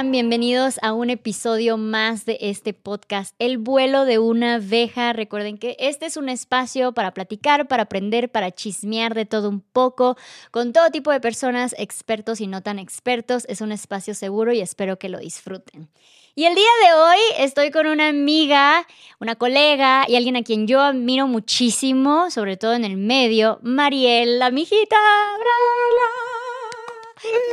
[0.00, 0.12] están?
[0.12, 5.12] Bienvenidos a un episodio más de este podcast, El vuelo de una abeja.
[5.12, 9.60] Recuerden que este es un espacio para platicar, para aprender, para chismear de todo un
[9.60, 10.16] poco,
[10.50, 13.44] con todo tipo de personas, expertos y no tan expertos.
[13.46, 15.90] Es un espacio seguro y espero que lo disfruten.
[16.34, 18.86] Y el día de hoy estoy con una amiga,
[19.18, 24.38] una colega y alguien a quien yo admiro muchísimo, sobre todo en el medio, Mariel,
[24.38, 24.96] la mijita.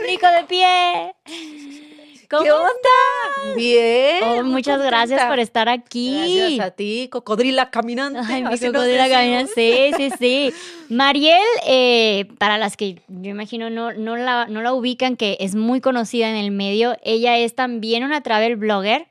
[0.06, 1.87] Rico de pie.
[2.30, 3.56] ¿Cómo ¿Qué onda?
[3.56, 4.24] Bien.
[4.24, 6.36] Oh, muchas gracias por estar aquí.
[6.38, 8.20] Gracias a ti, cocodrila caminante.
[8.26, 9.52] Ay, mi cocodrila caminante.
[9.56, 10.54] Sí, sí, sí.
[10.90, 15.56] Mariel, eh, para las que yo imagino no, no, la, no la ubican, que es
[15.56, 19.08] muy conocida en el medio, ella es también una travel blogger.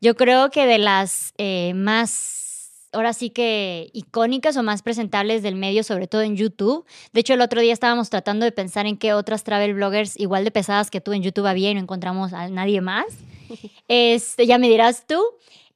[0.00, 2.35] Yo creo que de las eh, más
[2.92, 6.84] ahora sí que icónicas o más presentables del medio, sobre todo en YouTube.
[7.12, 10.44] De hecho, el otro día estábamos tratando de pensar en qué otras travel bloggers igual
[10.44, 13.06] de pesadas que tú en YouTube había y no encontramos a nadie más.
[13.88, 15.22] Este, ya me dirás tú.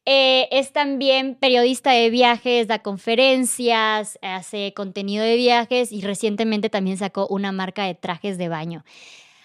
[0.05, 6.97] Eh, es también periodista de viajes, da conferencias, hace contenido de viajes y recientemente también
[6.97, 8.85] sacó una marca de trajes de baño.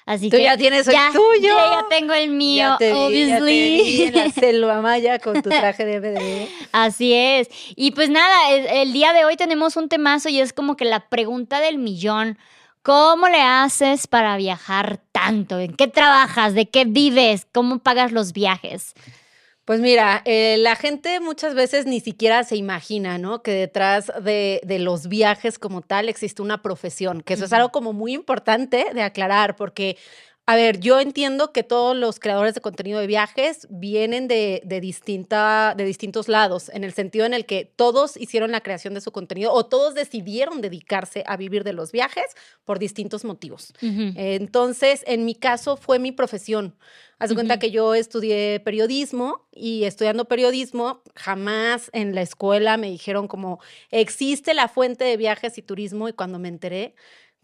[0.05, 1.49] Así Tú que ya tienes el ya, tuyo.
[1.49, 3.81] yo ya tengo el mío, Ya te vi, ya te obviously.
[3.81, 6.47] vi en la selva maya con tu traje de bebé.
[6.71, 7.49] Así es.
[7.75, 11.09] Y pues nada, el día de hoy tenemos un temazo y es como que la
[11.09, 12.37] pregunta del millón.
[12.83, 15.59] ¿Cómo le haces para viajar tanto?
[15.59, 16.53] ¿En qué trabajas?
[16.53, 17.47] ¿De qué vives?
[17.51, 18.93] ¿Cómo pagas los viajes?
[19.65, 23.41] Pues mira, eh, la gente muchas veces ni siquiera se imagina, ¿no?
[23.41, 27.71] Que detrás de, de los viajes como tal existe una profesión, que eso es algo
[27.71, 29.97] como muy importante de aclarar, porque,
[30.47, 34.79] a ver, yo entiendo que todos los creadores de contenido de viajes vienen de, de,
[34.79, 39.01] distinta, de distintos lados, en el sentido en el que todos hicieron la creación de
[39.01, 42.25] su contenido o todos decidieron dedicarse a vivir de los viajes
[42.63, 43.73] por distintos motivos.
[43.81, 46.75] Entonces, en mi caso fue mi profesión.
[47.17, 52.89] Haz de cuenta que yo estudié periodismo y estudiando periodismo, jamás en la escuela me
[52.91, 56.93] dijeron como existe la fuente de viajes y turismo y cuando me enteré,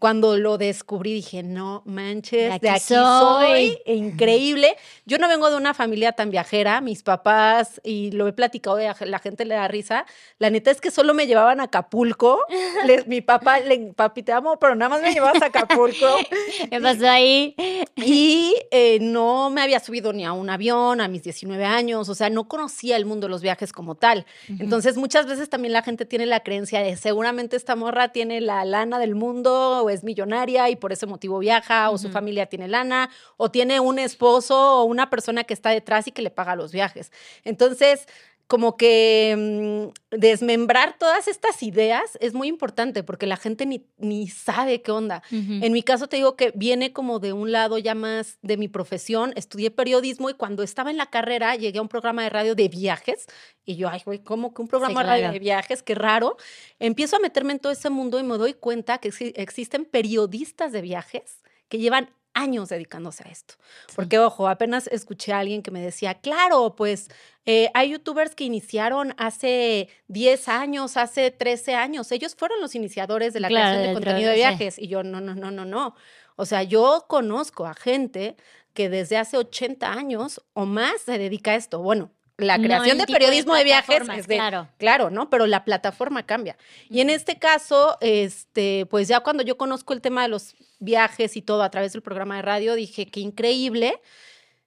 [0.02, 3.78] cuando lo descubrí dije, no manches, De de aquí soy, soy.
[3.86, 4.76] increíble.
[5.06, 9.18] Yo no vengo de una familia tan viajera, mis papás, y lo he platicado, la
[9.20, 10.04] gente le da risa,
[10.40, 12.40] la neta es que solo me llevaban a Acapulco,
[12.84, 16.06] Les- mi papá, le, papi, te amo, pero nada más me llevabas a Acapulco.
[16.70, 17.54] ¿Qué pasó ahí?
[17.94, 22.14] Y eh, no me había subido ni a un avión a mis 19 años, o
[22.16, 24.26] sea, no conocía el mundo de los viajes como tal.
[24.48, 28.64] Entonces, muchas veces también la gente tiene la creencia de seguramente esta morra tiene la
[28.64, 32.68] lana del mundo o es millonaria y por ese motivo viaja, o su familia tiene
[32.68, 36.56] lana, o tiene un esposo o una persona que está detrás y que le paga
[36.56, 37.12] los viajes.
[37.44, 38.06] Entonces,
[38.52, 44.28] como que mm, desmembrar todas estas ideas es muy importante porque la gente ni, ni
[44.28, 45.22] sabe qué onda.
[45.30, 48.68] En mi caso te digo que viene como de un lado ya más de mi
[48.68, 49.32] profesión.
[49.36, 52.68] Estudié periodismo y cuando estaba en la carrera llegué a un programa de radio de
[52.68, 53.24] viajes
[53.64, 55.82] y yo, ay, güey, ¿cómo que un programa de radio de viajes?
[55.82, 56.36] Qué raro.
[56.78, 60.72] Empiezo a meterme en todo ese mundo y me doy cuenta que exi- existen periodistas
[60.72, 63.54] de viajes que llevan años dedicándose a esto.
[63.94, 67.08] Porque, ojo, apenas escuché a alguien que me decía, claro, pues
[67.44, 72.10] eh, hay youtubers que iniciaron hace 10 años, hace 13 años.
[72.12, 74.58] Ellos fueron los iniciadores de la Claro, creación de contenido de trabajo, sí.
[74.58, 74.78] viajes.
[74.78, 75.94] Y yo, no, no, no, no, no.
[76.36, 78.36] O sea, yo conozco a gente
[78.74, 81.80] que desde hace 80 años o más se dedica a esto.
[81.82, 82.10] Bueno,
[82.42, 84.68] la creación de periodismo de, viajes es de, claro.
[84.78, 85.30] claro, ¿no?
[85.30, 86.56] Pero la plataforma cambia.
[86.90, 91.36] Y en este caso, este, pues ya cuando yo conozco el tema de los viajes
[91.36, 94.00] y todo a través del programa de radio, dije, qué increíble.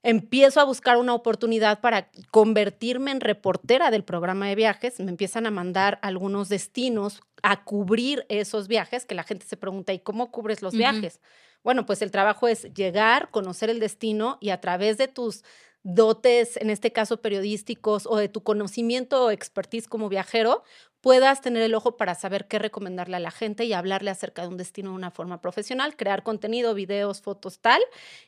[0.03, 4.99] Empiezo a buscar una oportunidad para convertirme en reportera del programa de viajes.
[4.99, 9.93] Me empiezan a mandar algunos destinos a cubrir esos viajes, que la gente se pregunta,
[9.93, 11.19] ¿y cómo cubres los viajes?
[11.63, 15.43] Bueno, pues el trabajo es llegar, conocer el destino y a través de tus
[15.85, 20.63] dotes, en este caso periodísticos, o de tu conocimiento o expertise como viajero,
[20.99, 24.47] puedas tener el ojo para saber qué recomendarle a la gente y hablarle acerca de
[24.47, 27.81] un destino de una forma profesional, crear contenido, videos, fotos, tal.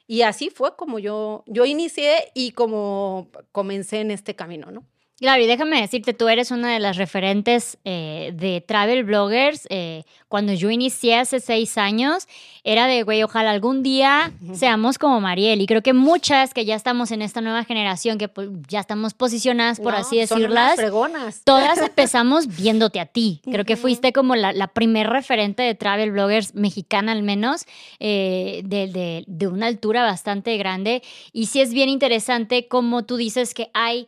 [0.05, 4.85] Y así fue como yo, yo inicié y como comencé en este camino, ¿no?
[5.19, 9.65] Claro, y déjame decirte, tú eres una de las referentes eh, de travel bloggers.
[9.71, 12.27] eh, cuando yo inicié hace seis años,
[12.63, 15.59] era de, güey, ojalá algún día seamos como Mariel.
[15.61, 19.13] Y creo que muchas que ya estamos en esta nueva generación, que pues, ya estamos
[19.15, 21.41] posicionadas, por No, así son decirlas, fregonas.
[21.43, 23.41] todas empezamos viéndote a ti.
[23.49, 27.65] Creo que fuiste como la, la primer referente de travel bloggers mexicana al menos,
[27.99, 31.01] eh, de, de- de una altura bastante grande.
[31.33, 34.07] Y sí es bien interesante como tú dices que hay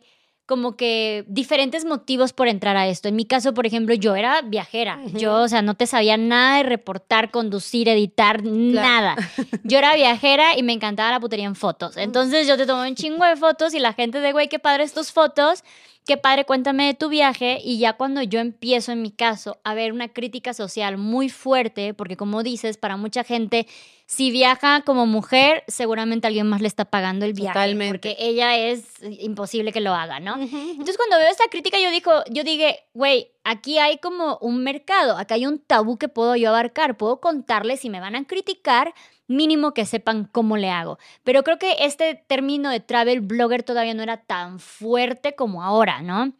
[0.50, 3.06] como que diferentes motivos por entrar a esto.
[3.06, 4.98] En mi caso, por ejemplo, yo era viajera.
[5.14, 9.14] Yo, o sea, no te sabía nada de reportar, conducir, editar, nada.
[9.62, 11.96] Yo era viajera y me encantaba la putería en fotos.
[11.96, 14.88] Entonces yo te tomaba un chingo de fotos y la gente de, güey, qué padre
[14.88, 15.62] tus fotos
[16.06, 17.60] qué padre, cuéntame de tu viaje.
[17.62, 21.94] Y ya cuando yo empiezo, en mi caso, a ver una crítica social muy fuerte,
[21.94, 23.66] porque como dices, para mucha gente,
[24.06, 27.52] si viaja como mujer, seguramente alguien más le está pagando el viaje.
[27.52, 27.92] Totalmente.
[27.92, 28.84] Porque ella es
[29.20, 30.34] imposible que lo haga, ¿no?
[30.34, 35.16] Entonces, cuando veo esta crítica, yo, digo, yo dije, güey, aquí hay como un mercado,
[35.16, 38.94] acá hay un tabú que puedo yo abarcar, puedo contarles si me van a criticar
[39.30, 40.98] mínimo que sepan cómo le hago.
[41.22, 46.02] Pero creo que este término de travel blogger todavía no era tan fuerte como ahora,
[46.02, 46.32] ¿no?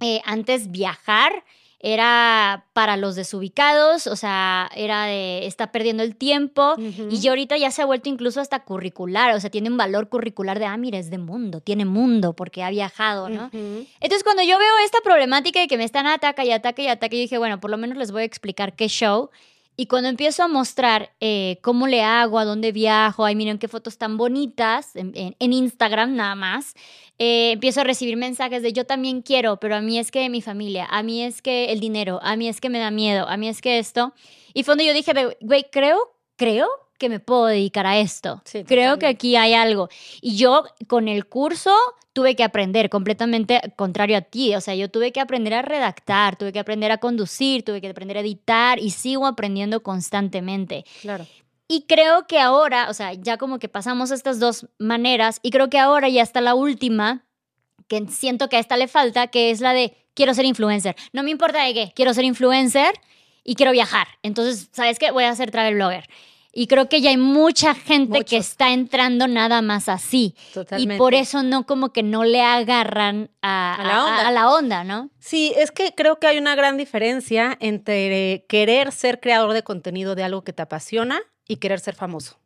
[0.00, 1.44] Eh, antes viajar
[1.84, 7.56] era para los desubicados, o sea, era de está perdiendo el tiempo y yo ahorita
[7.56, 10.76] ya se ha vuelto incluso hasta curricular, o sea, tiene un valor curricular de, ah,
[10.76, 13.50] mira, es de mundo, tiene mundo porque ha viajado, ¿no?
[13.52, 17.16] Entonces, cuando yo veo esta problemática de que me están ataca y ataca y ataca,
[17.16, 19.30] yo dije, bueno, por lo menos les voy a explicar qué show
[19.76, 23.68] y cuando empiezo a mostrar eh, cómo le hago, a dónde viajo, ay, miren qué
[23.68, 26.74] fotos tan bonitas, en, Instagram nada más,
[27.18, 30.42] eh, empiezo a recibir mensajes de yo también quiero, pero a mí es que mi
[30.42, 33.36] familia, a mí es que el dinero, a mí es que me da miedo, a
[33.36, 34.12] mí es que esto.
[34.52, 36.68] Y fue donde yo dije, güey, creo, creo
[37.02, 38.40] que me puedo dedicar a esto.
[38.64, 39.88] Creo que aquí hay algo.
[40.20, 41.74] Y yo con el curso
[42.12, 44.54] tuve que aprender completamente contrario a ti.
[44.54, 47.88] O sea, yo tuve que aprender a redactar, tuve que aprender a conducir, tuve que
[47.88, 50.84] aprender a editar y sigo aprendiendo constantemente.
[51.00, 51.26] Claro.
[51.66, 55.70] Y creo que ahora, o sea, ya como que pasamos estas dos maneras y creo
[55.70, 57.24] que ahora ya está la última,
[57.88, 60.94] que siento que a esta le falta, que es la de quiero ser influencer.
[61.12, 62.94] No me importa de qué, quiero ser influencer
[63.42, 64.06] y quiero viajar.
[64.22, 65.10] Entonces, ¿sabes qué?
[65.10, 66.08] Voy a ser travel blogger.
[66.54, 70.34] Y creo que ya hay mucha gente que está entrando nada más así.
[70.52, 70.94] Totalmente.
[70.94, 74.84] Y por eso no como que no le agarran a, la onda.
[74.84, 75.10] ¿no?
[75.18, 80.14] Sí, es que creo que hay una gran diferencia entre querer ser creador de contenido
[80.14, 82.38] de algo que te apasiona y querer ser famoso.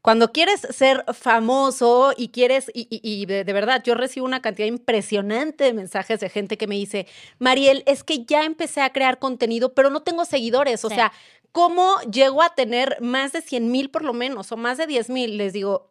[0.00, 5.72] Cuando quieres ser famoso y quieres, y, de, verdad, yo recibo una cantidad impresionante de
[5.72, 7.06] mensajes de gente que me dice,
[7.38, 10.84] Mariel, es que ya empecé a crear contenido, pero no tengo seguidores.
[10.84, 11.12] O sea,
[11.52, 15.10] ¿cómo llego a tener más de 100 mil por lo menos o más de 10
[15.10, 15.36] mil?
[15.36, 15.90] Les digo,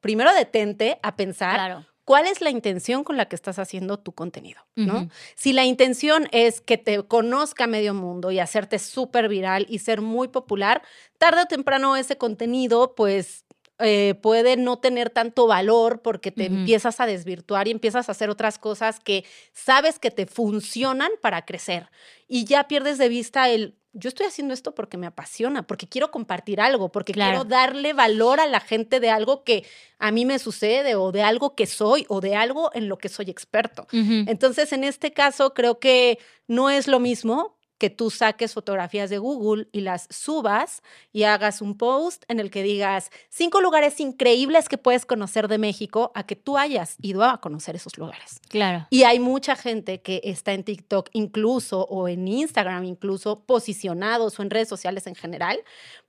[0.00, 1.86] primero detente a pensar.
[2.04, 4.60] ¿Cuál es la intención con la que estás haciendo tu contenido?
[4.76, 5.08] ¿no?
[5.34, 10.02] Si la intención es que te conozca medio mundo y hacerte súper viral y ser
[10.02, 10.82] muy popular,
[11.18, 13.44] tarde o temprano ese contenido, pues
[13.78, 18.30] eh, puede no tener tanto valor porque te empiezas a desvirtuar y empiezas a hacer
[18.30, 21.90] otras cosas que sabes que te funcionan para crecer
[22.26, 26.10] y ya pierdes de vista el yo estoy haciendo esto porque me apasiona, porque quiero
[26.10, 29.64] compartir algo, porque quiero darle valor a la gente de algo que
[29.98, 33.08] a mí me sucede o de algo que soy o de algo en lo que
[33.08, 33.86] soy experto.
[33.92, 39.18] Entonces, en este caso, creo que no es lo mismo que tú saques fotografías de
[39.18, 40.82] Google y las subas
[41.12, 45.58] y hagas un post en el que digas cinco lugares increíbles que puedes conocer de
[45.58, 48.40] México a que tú hayas ido a conocer esos lugares.
[48.48, 48.86] Claro.
[48.90, 54.42] Y hay mucha gente que está en TikTok incluso o en Instagram incluso posicionados o
[54.42, 55.60] en redes sociales en general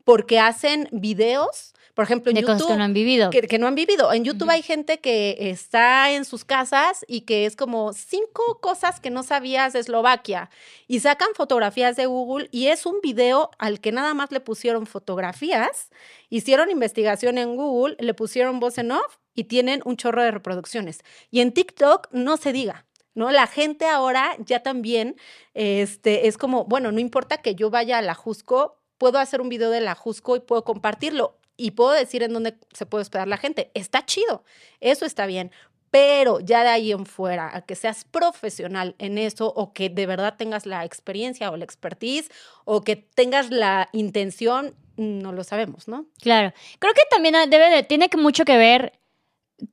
[0.03, 2.53] porque hacen videos por ejemplo, en de YouTube.
[2.53, 3.31] Cosas que no han vivido.
[3.31, 4.13] Que, no han vivido.
[4.13, 8.99] En YouTube hay gente que está en sus casas y que es como cinco cosas
[8.99, 10.51] que no sabías de Eslovaquia.
[10.87, 14.85] Y sacan fotografías de Google y es un video al que nada más le pusieron
[14.85, 15.89] fotografías,
[16.29, 20.99] hicieron investigación en Google, le pusieron voz en off y tienen un chorro de reproducciones.
[21.31, 22.85] Y en TikTok no se diga.
[23.15, 23.31] ¿no?
[23.31, 25.15] La gente ahora ya también
[25.55, 29.49] este, es como, bueno, no importa que yo vaya a la Jusco, puedo hacer un
[29.49, 33.27] video de la Jusco y puedo compartirlo y puedo decir en dónde se puede hospedar
[33.27, 33.71] la gente.
[33.73, 34.43] Está chido,
[34.79, 35.51] eso está bien.
[35.89, 40.05] Pero ya de ahí en fuera, a que seas profesional en eso o que de
[40.05, 42.29] verdad tengas la experiencia o la expertise
[42.65, 46.05] o que tengas la intención, no lo sabemos, ¿no?
[46.21, 46.53] Claro.
[46.79, 48.99] Creo que también debe de, tiene mucho que ver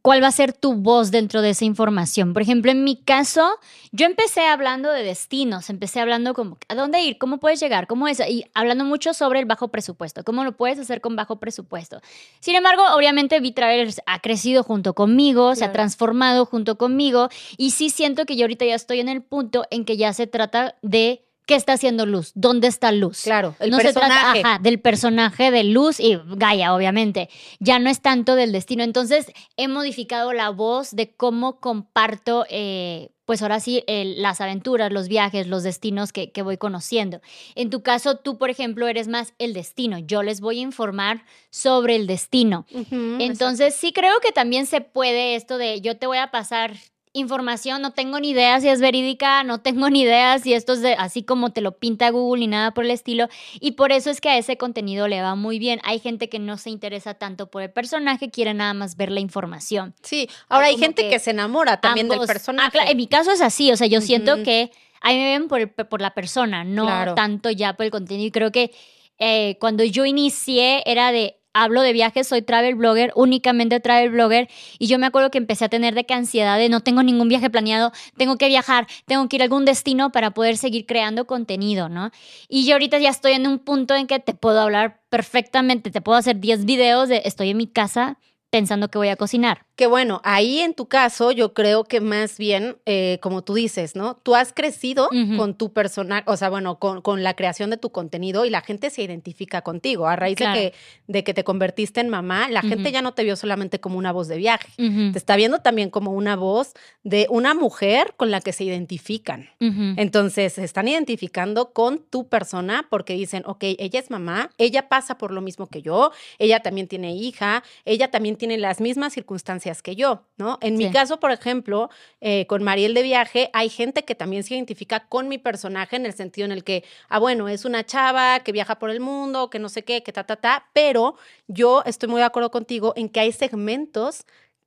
[0.02, 2.32] cuál va a ser tu voz dentro de esa información.
[2.32, 3.58] Por ejemplo, en mi caso,
[3.92, 8.08] yo empecé hablando de destinos, empecé hablando como a dónde ir, cómo puedes llegar, cómo
[8.08, 12.00] es, y hablando mucho sobre el bajo presupuesto, cómo lo puedes hacer con bajo presupuesto.
[12.40, 17.90] Sin embargo, obviamente V-Travelers ha crecido junto conmigo, se ha transformado junto conmigo, y sí
[17.90, 21.24] siento que yo ahorita ya estoy en el punto en que ya se trata de
[21.46, 22.32] ¿Qué está haciendo Luz?
[22.34, 23.22] ¿Dónde está Luz?
[23.22, 24.38] Claro, el no personaje.
[24.38, 27.28] Se trata, del personaje de Luz y Gaia, obviamente.
[27.60, 28.82] Ya no es tanto del destino.
[28.82, 29.26] Entonces,
[29.58, 35.46] he modificado la voz de cómo comparto, eh, pues ahora sí, las aventuras, los viajes,
[35.46, 37.20] los destinos que, voy conociendo.
[37.54, 39.98] En tu caso, tú, por ejemplo, eres más el destino.
[39.98, 42.64] Yo les voy a informar sobre el destino.
[42.90, 46.74] Entonces, sí creo que también se puede esto de yo te voy a pasar
[47.14, 50.82] información, no tengo ni idea si es verídica, no tengo ni idea si esto es
[50.82, 53.28] de, así como te lo pinta Google ni nada por el estilo.
[53.60, 55.80] Y por eso es que a ese contenido le va muy bien.
[55.84, 59.20] Hay gente que no se interesa tanto por el personaje, quiere nada más ver la
[59.20, 59.94] información.
[60.02, 62.78] Sí, ahora hay, gente que, se enamora también del ah, personaje.
[62.86, 66.00] en mi caso es así, o sea, yo siento que ahí me ven por, por
[66.00, 68.26] la persona, no tanto ya por el contenido.
[68.26, 68.72] Y creo que
[69.18, 74.48] eh, cuando yo inicié era de hablo de viajes, soy travel blogger, únicamente travel blogger,
[74.78, 77.28] y yo me acuerdo que empecé a tener de que ansiedad de no tengo ningún
[77.28, 81.26] viaje planeado, tengo que viajar, tengo que ir a algún destino para poder seguir creando
[81.26, 82.10] contenido, ¿no?
[82.48, 86.02] Y yo ahorita ya estoy en un punto en que te puedo hablar perfectamente, te
[86.02, 88.18] puedo hacer 10 videos de estoy en mi casa
[88.54, 89.66] pensando que voy a cocinar.
[89.74, 93.96] Que bueno, ahí en tu caso yo creo que más bien, eh, como tú dices,
[93.96, 94.14] ¿no?
[94.14, 98.44] Tú has crecido con tu personal, o sea, bueno, con, la creación de tu contenido
[98.44, 100.06] y la gente se identifica contigo.
[100.06, 100.74] A raíz de, que,
[101.08, 104.12] de que te convertiste en mamá, la gente ya no te vio solamente como una
[104.12, 108.40] voz de viaje, te está viendo también como una voz de una mujer con la
[108.40, 109.48] que se identifican.
[109.58, 115.18] Entonces, se están identificando con tu persona porque dicen, ok, ella es mamá, ella pasa
[115.18, 119.82] por lo mismo que yo, ella también tiene hija, ella también tiene las mismas circunstancias
[119.82, 120.58] que yo, ¿no?
[120.60, 124.54] En mi caso, por ejemplo, eh, con Mariel de Viaje, hay gente que también se
[124.54, 128.40] identifica con mi personaje en el sentido en el que, ah, bueno, es una chava
[128.40, 131.16] que viaja por el mundo, que no sé qué, que ta, ta, ta, pero
[131.48, 134.24] yo estoy muy de acuerdo contigo en que hay segmentos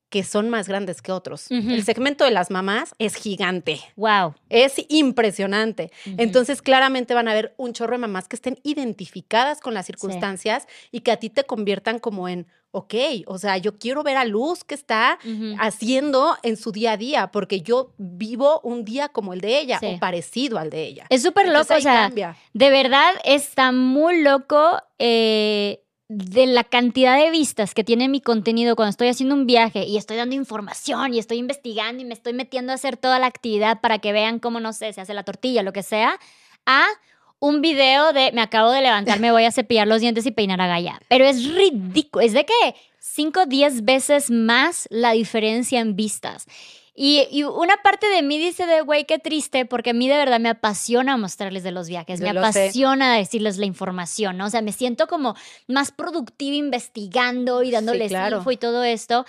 [0.09, 1.51] que son más grandes que otros.
[1.51, 3.81] El segmento de las mamás es gigante.
[3.95, 4.35] Wow.
[4.49, 5.91] Es impresionante.
[6.05, 10.67] Entonces, claramente van a haber un chorro de mamás que estén identificadas con las circunstancias
[10.91, 12.93] y que a ti te conviertan como en, ok,
[13.25, 15.19] o sea, yo quiero ver a Luz que está
[15.59, 19.79] haciendo en su día a día, porque yo vivo un día como el de ella
[19.83, 21.05] o parecido al de ella.
[21.09, 24.81] Es súper loco, o sea, de verdad está muy loco.
[24.99, 29.83] Eh, de la cantidad de vistas que tiene mi contenido cuando estoy haciendo un viaje
[29.83, 33.27] y estoy dando información y estoy investigando y me estoy metiendo a hacer toda la
[33.27, 36.17] actividad para que vean cómo, no sé, se hace la tortilla, lo que sea,
[36.65, 36.85] a
[37.39, 40.61] un video de me acabo de levantar, me voy a cepillar los dientes y peinar
[40.61, 40.99] a Gaya.
[41.09, 46.47] Pero es ridículo, es de que 5 o 10 veces más la diferencia en vistas.
[46.99, 50.39] Y, una parte de mí dice de, güey, qué triste, porque a mí de verdad
[50.39, 54.47] me apasiona mostrarles de los viajes, me apasiona decirles la información, ¿no?
[54.47, 55.35] O sea, me siento como
[55.67, 59.27] más productiva investigando y dándoles info y todo esto,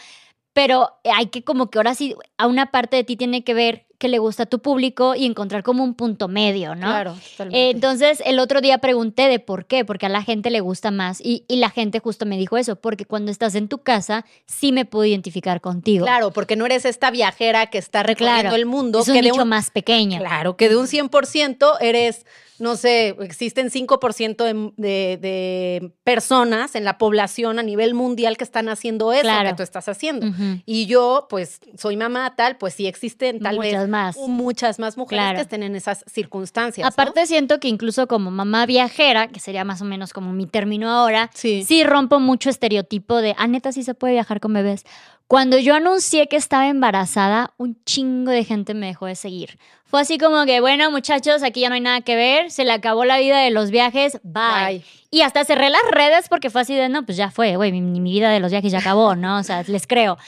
[0.58, 3.86] pero hay que como que ahora sí, a una parte de ti tiene que ver
[3.96, 6.88] que le gusta a tu público y encontrar como un punto medio, ¿no?
[6.88, 7.70] Claro, totalmente.
[7.70, 11.20] entonces, el otro día pregunté de por qué, porque a la gente le gusta más
[11.20, 14.84] y, la gente justo me dijo eso, porque cuando estás en tu casa sí me
[14.84, 16.06] puedo identificar contigo.
[16.06, 18.98] Claro, porque no eres esta viajera que está recorriendo el mundo.
[18.98, 20.18] Es un que más pequeño.
[20.18, 22.26] Claro, que de un 100% eres
[22.58, 29.12] no sé, existen 5% de, personas en la población a nivel mundial que están haciendo
[29.12, 30.26] eso que tú estás haciendo.
[30.64, 34.16] Y yo, pues, soy mamá tal, pues sí existen tal muchas más.
[34.16, 36.86] muchas más mujeres que estén en esas circunstancias.
[36.86, 40.90] Aparte siento que incluso como mamá viajera, que sería más o menos como mi término
[40.90, 44.84] ahora, sí, sí rompo mucho estereotipo de, ah, neta, sí se puede viajar con bebés.
[45.28, 49.58] Cuando yo anuncié que estaba embarazada, un chingo de gente me dejó de seguir.
[49.88, 52.72] Fue así como que, bueno, muchachos, aquí ya no hay nada que ver, se le
[52.72, 54.84] acabó la vida de los viajes, bye.
[55.10, 57.80] Y hasta cerré las redes porque fue así de, no, pues ya fue, güey, mi,
[57.80, 59.38] mi, vida de los viajes ya acabó, ¿no?
[59.38, 60.18] O sea, les creo.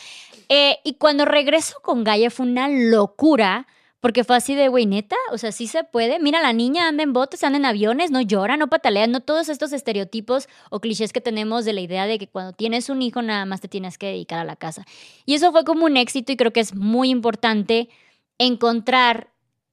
[0.49, 3.67] Eh, y cuando regreso con Gaia fue una locura
[4.00, 6.19] porque fue así de, güey, neta, o sea, sí se puede.
[6.21, 9.50] Mira, la niña anda en botes, anda en aviones, no llora, no patalea, no todos
[9.50, 13.21] estos estereotipos o clichés que tenemos de la idea de que cuando tienes un hijo
[13.21, 14.87] nada más te tienes que dedicar a la casa.
[15.26, 17.90] Y eso fue como un éxito y creo que es muy importante
[18.38, 19.29] encontrar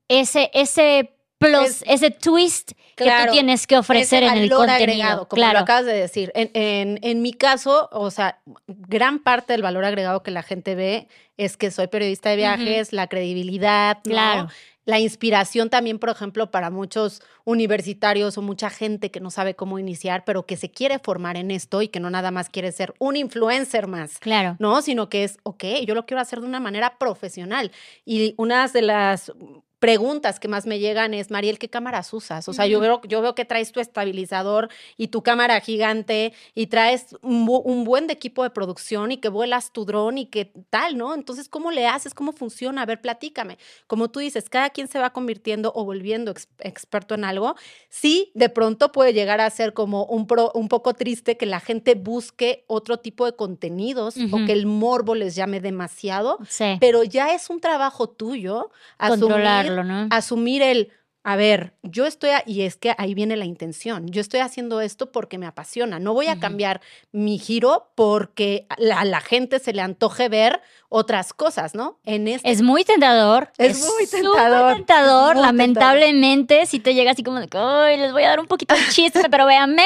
[0.07, 4.73] ese, ese plus, ese twist que tú tienes que ofrecer en el contenido.
[4.73, 6.31] Agregado, como lo acabas de decir.
[6.35, 10.75] En, en, en, mi caso, o sea, gran parte del valor agregado que la gente
[10.75, 14.49] ve es que soy periodista de viajes, la credibilidad, claro.
[14.87, 19.79] La inspiración también, por ejemplo, para muchos universitarios o mucha gente que no sabe cómo
[19.79, 22.93] iniciar, pero que se quiere formar en esto y que no nada más quiere ser
[22.97, 24.17] un influencer más.
[24.19, 24.55] Claro.
[24.59, 24.81] ¿No?
[24.81, 27.73] Sino que es, ok, yo lo quiero hacer de una manera profesional.
[28.05, 29.33] Y una de las
[29.79, 32.47] preguntas que más me llegan es, Mariel, ¿qué cámaras usas?
[32.49, 36.67] O sea, yo, veo, yo veo que traes tu estabilizador y tu cámara gigante y
[36.67, 37.45] traes un,
[37.83, 41.13] buen de equipo de producción y que vuelas tu dron y que tal, ¿no?
[41.13, 42.13] Entonces, ¿cómo le haces?
[42.15, 42.81] ¿Cómo funciona?
[42.81, 43.57] A ver, platícame.
[43.85, 47.55] Como tú dices, cada quien se va convirtiendo o volviendo experto en algo.
[47.89, 51.59] Sí, de pronto puede llegar a ser como un, pro, un poco triste que la
[51.59, 56.39] gente busque otro tipo de contenidos o que el morbo les llame demasiado,
[56.79, 59.66] pero ya es un trabajo tuyo controlar
[60.11, 60.91] asumir el,
[61.23, 65.11] a ver, yo estoy, y es que ahí viene la intención, yo estoy haciendo esto
[65.11, 66.79] porque me apasiona, no voy a cambiar
[67.11, 71.99] mi giro porque a la, gente se le antoje ver otras cosas, ¿no?
[72.05, 72.49] En este...
[72.49, 73.51] Es muy tentador.
[73.57, 74.75] Es, muy tentador.
[74.75, 78.47] tentador, lamentablemente, si te llega así como de que, Ay, les voy a dar un
[78.47, 79.85] poquito de chiste, pero véanme,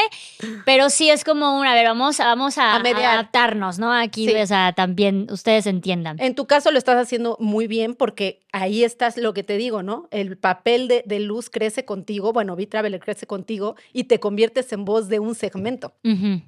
[0.64, 3.92] pero sí es como una, a ver, vamos, vamos a, adaptarnos, ¿no?
[3.92, 6.20] Aquí, o sea, también ustedes entiendan.
[6.20, 9.82] En tu caso lo estás haciendo muy bien porque ahí estás lo que te digo,
[9.82, 10.08] ¿no?
[10.12, 14.84] El papel de, de luz crece contigo, bueno, V-Traveler crece contigo y te conviertes en
[14.84, 15.94] voz de un segmento.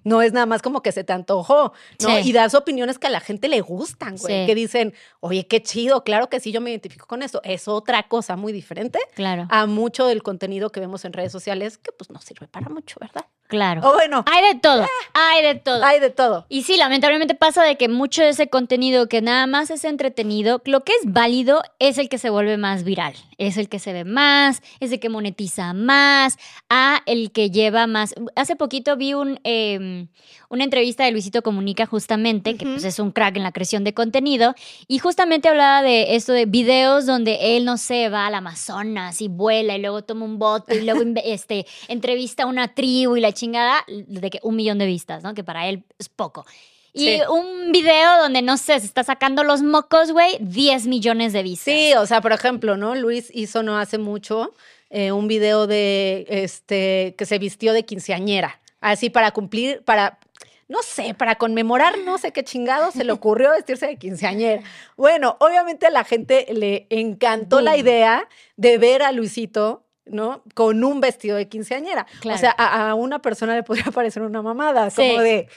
[0.04, 2.20] No es nada más como que se te antojó, ¿no?
[2.20, 6.04] Y das opiniones que a la gente le gustan, güey, que dicen, oye, qué chido,
[6.04, 7.42] claro que sí, yo me identifico con eso.
[7.44, 9.48] Es otra cosa muy diferente claro.
[9.50, 12.98] a mucho del contenido que vemos en redes sociales que pues no sirve para mucho,
[13.00, 13.26] ¿verdad?
[13.48, 13.82] Claro.
[13.84, 14.26] O bueno.
[14.32, 14.88] Hay de todo.
[15.14, 15.84] hay de todo.
[15.84, 16.46] Hay de todo.
[16.50, 20.62] Y sí, lamentablemente pasa de que mucho de ese contenido que nada más es entretenido,
[20.66, 23.14] lo que es válido es el que se vuelve más viral.
[23.38, 26.38] Es el que se ve más, es el que monetiza más,
[26.70, 28.14] a el que lleva más.
[28.36, 30.08] Hace poquito vi un, em,
[30.50, 33.94] una entrevista de Luisito Comunica, justamente, que pues es un crack en la creación de
[33.94, 34.56] contenido,
[34.88, 39.28] y justamente hablaba de esto de videos donde él, no sé, va al Amazonas y
[39.28, 43.32] vuela y luego toma un bote y luego este, entrevista a una tribu y la
[43.32, 45.34] chingada de que un millón de vistas, ¿no?
[45.34, 46.46] Que para él es poco.
[46.94, 51.42] Y un video donde, no sé, se está sacando los mocos, güey, 10 millones de
[51.42, 51.74] vistas.
[51.74, 52.94] Sí, o sea, por ejemplo, ¿no?
[52.94, 54.54] Luis hizo no hace mucho
[54.92, 60.20] eh, un video de, este, que se vistió de quinceañera, así para cumplir, para,
[60.68, 64.62] no sé, para conmemorar, no sé qué chingado se le ocurrió vestirse de quinceañera.
[64.96, 70.44] Bueno, obviamente a la gente le encantó la idea de ver a Luisito ¿no?
[70.54, 72.06] Con un vestido de quinceañera.
[72.26, 75.48] O sea, a, una persona le podría parecer una mamada, como de,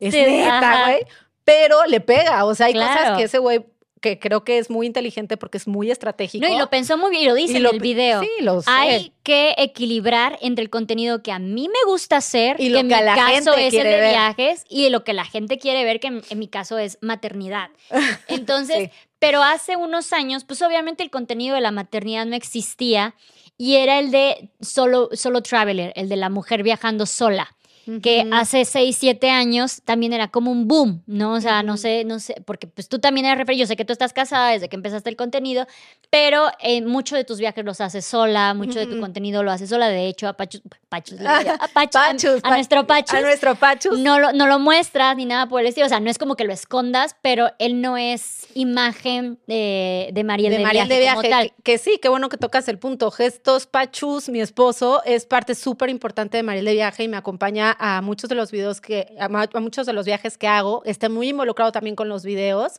[0.00, 1.06] es neta, güey.
[1.44, 3.64] Pero le pega, o sea, hay cosas que ese güey
[4.04, 6.46] que creo que es muy inteligente porque es muy estratégico.
[6.46, 8.20] No, y lo pensó muy bien, y lo dice en el video.
[8.20, 8.70] Sí, lo sé.
[8.70, 12.80] Hay que equilibrar entre el contenido que a mí me gusta hacer, y lo que,
[12.80, 16.08] en mi caso es el de viajes, y lo que la gente quiere ver, que
[16.08, 17.70] en, mi caso es maternidad.
[18.28, 23.14] Entonces, pero hace unos años, pues obviamente el contenido de la maternidad no existía
[23.56, 27.56] y era el de solo, solo traveler, el de la mujer viajando sola
[28.02, 31.34] que hace 6, 7 años también era como un boom, ¿no?
[31.34, 33.84] O sea, no sé, no sé, porque pues tú también eres referido, yo sé que
[33.84, 35.66] tú estás casada desde que empezaste el contenido,
[36.10, 39.68] pero eh, mucho de tus viajes los haces sola, mucho de tu contenido lo haces
[39.68, 44.18] sola, de hecho, a Pachus, Pachus, a, Pachus, a, nuestro Pachus, a nuestro Pachus, no
[44.18, 46.44] lo, no lo muestras ni nada por el estilo, o sea, no es como que
[46.44, 51.00] lo escondas, pero él no es imagen de, de Mariel de, de Mariel viaje, de
[51.00, 51.52] viaje tal.
[51.62, 55.90] Que, sí, qué bueno que tocas el punto, Gestos Pachus, mi esposo, es parte súper
[55.90, 59.28] importante de Mariel de Viaje y me acompaña a muchos de los videos que, a,
[59.60, 62.74] muchos de los viajes que hago, está muy involucrado también con los videos.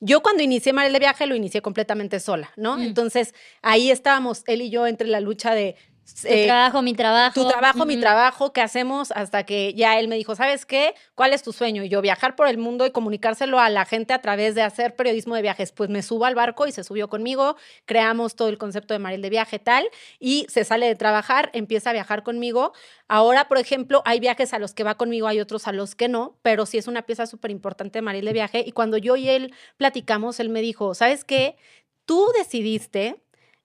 [0.00, 2.78] Yo cuando inicié Mariel de Viaje lo inicié completamente sola, ¿no?
[2.78, 2.82] Mm.
[2.82, 5.76] Entonces ahí estábamos, él y yo, entre la lucha de
[6.14, 7.42] tu eh, trabajo, mi trabajo.
[7.42, 9.12] Tu trabajo, mi trabajo, ¿qué hacemos?
[9.12, 10.94] Hasta que ya él me dijo, ¿sabes qué?
[11.14, 11.82] ¿Cuál es tu sueño?
[11.82, 14.96] Y yo viajar por el mundo y comunicárselo a la gente a través de hacer
[14.96, 15.72] periodismo de viajes.
[15.72, 19.22] Pues me subo al barco y se subió conmigo, creamos todo el concepto de Mariel
[19.22, 22.72] de Viaje tal, y se sale de trabajar, empieza a viajar conmigo.
[23.08, 26.08] Ahora, por ejemplo, hay viajes a los que va conmigo, hay otros a los que
[26.08, 28.64] no, pero sí es una pieza súper importante de Mariel de Viaje.
[28.66, 31.56] Y cuando yo y él platicamos, él me dijo, ¿sabes qué?
[32.04, 33.22] Tú decidiste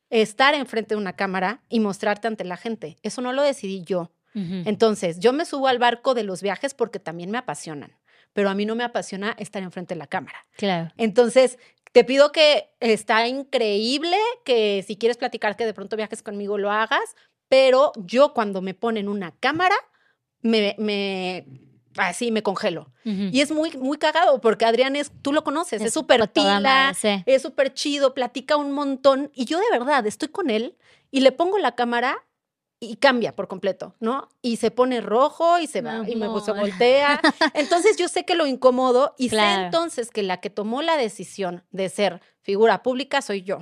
[0.10, 2.98] estar enfrente de una cámara y mostrarte ante la gente.
[3.04, 4.12] Eso no lo decidí yo.
[4.66, 7.96] Entonces, yo me subo al barco de los viajes porque también me apasionan,
[8.34, 10.46] pero a mí no me apasiona estar enfrente de la cámara.
[10.58, 10.92] Claro.
[10.98, 11.58] Entonces,
[11.94, 16.70] te pido que está increíble que si quieres platicar que de pronto viajes conmigo lo
[16.70, 17.16] hagas,
[17.48, 19.78] pero yo cuando me ponen una cámara,
[20.42, 21.46] me, me
[21.98, 22.92] así me congelo.
[23.04, 27.42] Y es muy, muy cagado porque Adrián es, tú lo conoces, es súper tila, es
[27.42, 29.32] súper chido, platica un montón.
[29.34, 30.76] Y yo de verdad estoy con él
[31.12, 32.24] y le pongo la cámara
[32.80, 34.30] y cambia por completo, ¿no?
[34.42, 37.22] Y se pone rojo y se va y me se voltea.
[37.54, 41.64] Entonces yo sé que lo incomodo y sé entonces que la que tomó la decisión
[41.72, 43.60] de ser figura pública soy yo.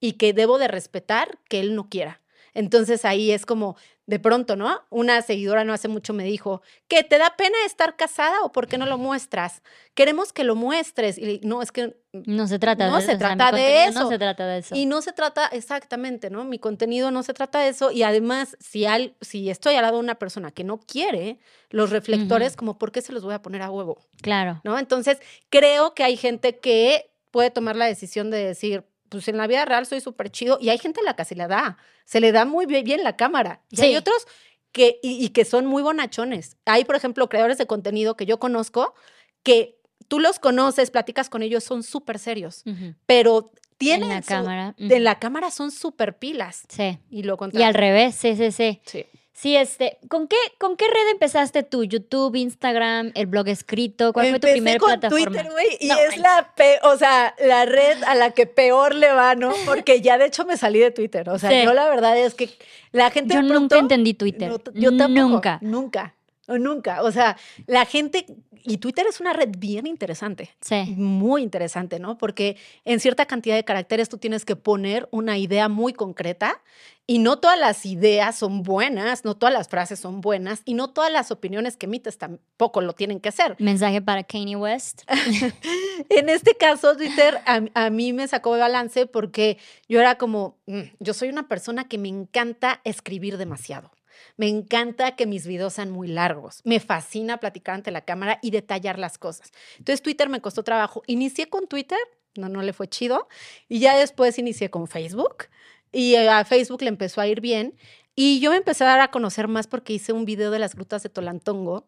[0.00, 2.20] Y que debo de respetar que él no quiera.
[2.56, 4.80] Entonces ahí es como, de pronto, ¿no?
[4.88, 8.66] Una seguidora no hace mucho me dijo, ¿que te da pena estar casada o por
[8.66, 9.62] qué no lo muestras?
[9.94, 11.18] Queremos que lo muestres.
[11.18, 11.94] Y no, es que...
[12.12, 13.18] No se trata no de se eso.
[13.18, 14.00] Trata de eso.
[14.00, 14.74] No se trata de eso.
[14.74, 16.44] Y no se trata, exactamente, ¿no?
[16.44, 17.90] Mi contenido no se trata de eso.
[17.90, 21.38] Y además, si, al, si estoy al lado de una persona que no quiere
[21.68, 23.98] los reflectores, como, ¿por qué se los voy a poner a huevo?
[24.22, 24.62] Claro.
[24.64, 24.78] ¿No?
[24.78, 25.18] Entonces,
[25.50, 29.64] creo que hay gente que puede tomar la decisión de decir, pues en la vida
[29.64, 32.32] real soy súper chido y hay gente a la que se le da, se le
[32.32, 33.62] da muy bien la cámara.
[33.70, 34.26] Y hay otros
[34.72, 36.56] que, y, que son muy bonachones.
[36.66, 38.94] Hay, por ejemplo, creadores de contenido que yo conozco
[39.42, 42.62] que tú los conoces, platicas con ellos, son súper serios,
[43.06, 45.02] pero tienen la su- cámara, de ujú.
[45.02, 46.64] la cámara son súper pilas.
[46.68, 46.98] Sí.
[47.10, 47.66] Y lo Y contrario.
[47.66, 48.80] al revés, sí, sí, sí.
[48.84, 49.06] Sí.
[49.38, 51.84] Sí, este, ¿con qué, ¿con qué red empezaste tú?
[51.84, 54.14] ¿YouTube, Instagram, el blog escrito?
[54.14, 55.26] ¿Cuál fue tu primera con plataforma?
[55.26, 58.94] Twitter, güey, y No es la pe- o sea, la red a la que peor
[58.94, 59.52] le va, ¿no?
[59.66, 61.28] Porque ya de hecho me salí de Twitter.
[61.28, 61.64] O sea, Sí.
[61.64, 62.48] yo la verdad es que
[62.92, 64.48] la gente Yo nunca entendí Twitter.
[64.48, 65.28] No, yo tampoco.
[65.28, 65.58] Nunca.
[65.60, 66.14] Nunca.
[66.48, 67.02] O Nunca.
[67.02, 68.26] O sea, la gente.
[68.68, 70.50] Y Twitter es una red bien interesante.
[70.60, 70.94] Sí.
[70.96, 72.18] Muy interesante, ¿no?
[72.18, 76.60] Porque en cierta cantidad de caracteres tú tienes que poner una idea muy concreta
[77.06, 80.90] y no todas las ideas son buenas, no todas las frases son buenas y no
[80.90, 83.54] todas las opiniones que emites tampoco lo tienen que ser.
[83.60, 85.02] Mensaje para Kanye West.
[86.08, 90.58] En este caso, Twitter a, a mí me sacó de balance porque yo era como,
[90.66, 93.90] mm, yo soy una persona que me encanta escribir demasiado.
[94.36, 96.60] Me encanta que mis videos sean muy largos.
[96.64, 99.52] Me fascina platicar ante la cámara y detallar las cosas.
[99.78, 101.02] Entonces, Twitter me costó trabajo.
[101.06, 101.98] Inicié con Twitter,
[102.36, 103.28] no, no le fue chido.
[103.68, 105.46] Y ya después inicié con Facebook.
[105.92, 107.74] Y a Facebook le empezó a ir bien.
[108.18, 110.74] Y yo me empecé a dar a conocer más porque hice un video de las
[110.74, 111.86] grutas de Tolantongo.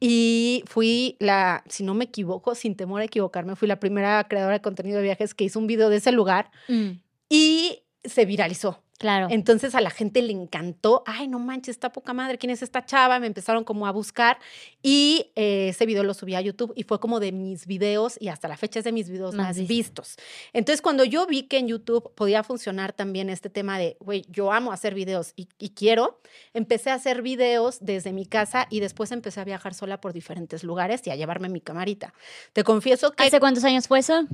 [0.00, 4.54] Y fui la, si no me equivoco, sin temor a equivocarme, fui la primera creadora
[4.58, 8.82] de contenido de viajes que hizo un video de ese lugar Mm, y se viralizó.
[9.02, 9.26] Claro.
[9.28, 11.02] Entonces a la gente le encantó.
[11.04, 12.38] Ay, no manches, está poca madre.
[12.38, 13.18] ¿Quién es esta chava?
[13.18, 14.38] Me empezaron como a buscar
[14.82, 18.28] y eh, ese video lo subí a YouTube y fue como de mis videos y
[18.28, 20.16] hasta la fecha es de mis videos Más vistos.
[20.52, 24.52] Entonces cuando yo vi que en YouTube podía funcionar también este tema de, güey, yo
[24.52, 26.20] amo hacer videos y, y quiero,
[26.54, 30.64] empecé a hacer videos desde mi casa y después empecé a viajar sola por diferentes
[30.64, 32.14] lugares y a llevarme mi camarita.
[32.52, 34.26] Te confieso que ¿Hace cuántos años fue eso?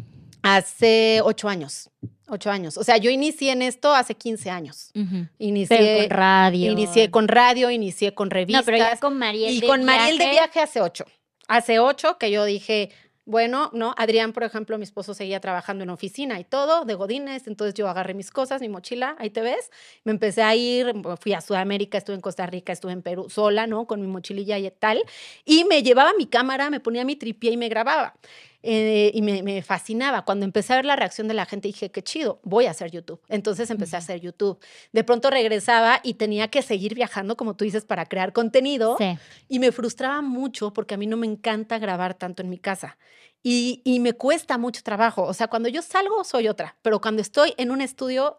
[0.42, 1.90] hace ocho años.
[2.28, 2.76] Ocho años.
[2.76, 4.90] O sea, yo inicié en esto hace 15 años.
[5.38, 6.72] Inicié Pero con radio.
[6.72, 8.62] Inicié con radio, inicié con revistas.
[8.62, 10.32] No, pero ya con Mariel y de con Mariel de viaje.
[10.32, 11.04] viaje hace ocho.
[11.48, 12.90] Hace ocho que yo dije,
[13.28, 13.94] bueno, ¿no?
[13.98, 17.86] Adrián, por ejemplo, mi esposo seguía trabajando en oficina y todo, de Godines, entonces yo
[17.86, 19.70] agarré mis cosas, mi mochila, ahí te ves,
[20.04, 23.66] me empecé a ir, fui a Sudamérica, estuve en Costa Rica, estuve en Perú sola,
[23.66, 23.86] ¿no?
[23.86, 25.02] Con mi mochililla y tal,
[25.44, 28.14] y me llevaba mi cámara, me ponía mi tripié y me grababa.
[28.62, 30.24] Eh, y me, me fascinaba.
[30.24, 32.90] Cuando empecé a ver la reacción de la gente, dije, qué chido, voy a hacer
[32.90, 33.20] YouTube.
[33.28, 34.58] Entonces empecé a hacer YouTube.
[34.92, 38.96] De pronto regresaba y tenía que seguir viajando, como tú dices, para crear contenido.
[38.98, 39.16] Sí.
[39.48, 42.98] Y me frustraba mucho porque a mí no me encanta grabar tanto en mi casa.
[43.42, 45.22] Y, y me cuesta mucho trabajo.
[45.22, 48.38] O sea, cuando yo salgo soy otra, pero cuando estoy en un estudio,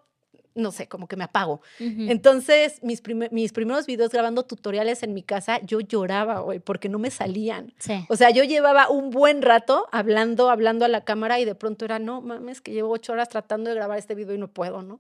[0.56, 1.62] no sé, como que me apago.
[1.80, 7.00] Entonces, mis, mis primeros videos grabando tutoriales en mi casa, yo lloraba, güey, porque no
[7.00, 7.74] me salían.
[7.78, 8.06] Sí.
[8.10, 11.86] O sea, yo llevaba un buen rato hablando, hablando a la cámara y de pronto
[11.86, 14.82] era, no mames, que llevo ocho horas tratando de grabar este video y no puedo,
[14.82, 15.00] ¿no?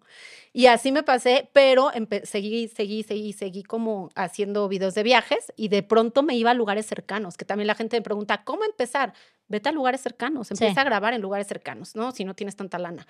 [0.53, 1.91] Y así me pasé, pero
[2.23, 6.53] seguí, seguí, seguí, seguí como haciendo videos de viajes y de pronto me iba a
[6.53, 9.13] lugares cercanos, que también la gente me pregunta, ¿cómo empezar?
[9.49, 10.79] Vete a lugares cercanos, empieza Sí.
[10.79, 12.11] a grabar en lugares cercanos, ¿no?
[12.13, 13.05] Si no tienes tanta lana.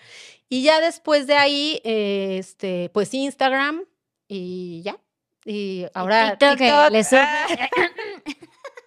[0.47, 3.83] Y ya después de ahí, eh, este, pues Instagram
[4.27, 4.97] y ya.
[5.45, 7.19] Y ahora TikTok, que TikTok, le sube.
[7.19, 7.47] ah,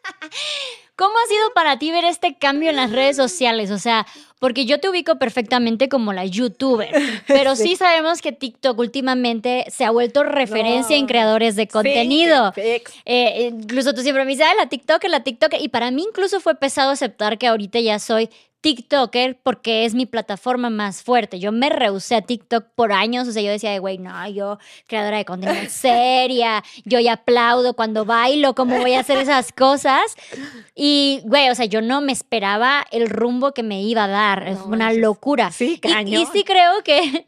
[0.95, 3.71] ¿Cómo ha sido para ti ver este cambio en las redes sociales?
[3.71, 4.07] O sea,
[4.39, 6.91] porque yo te ubico perfectamente como la youtuber,
[7.27, 7.77] pero sí, Sí.
[7.77, 12.53] sabemos que TikTok últimamente se ha vuelto referencia en creadores de contenido.
[12.55, 12.93] Sí, pex.
[13.07, 15.61] Eh, incluso tú siempre me dices, "Ay, la TikToker, la TikToker.
[15.63, 18.29] Y para mí incluso fue pesado aceptar que ahorita ya soy
[18.63, 21.39] TikToker porque es mi plataforma más fuerte.
[21.39, 23.29] Yo me rehusé a TikTok por años.
[23.29, 27.75] O sea, yo decía, de, güey, no, yo creadora de contenido seria, yo ya aplaudo
[27.75, 30.01] cuando bailo, ¿cómo voy a hacer esas cosas?
[30.75, 34.49] Y, güey, o sea, yo no me esperaba el rumbo que me iba a dar.
[34.49, 35.51] es No una locura.
[35.51, 36.27] Sí, Y- y, cañón.
[36.33, 37.27] sí creo que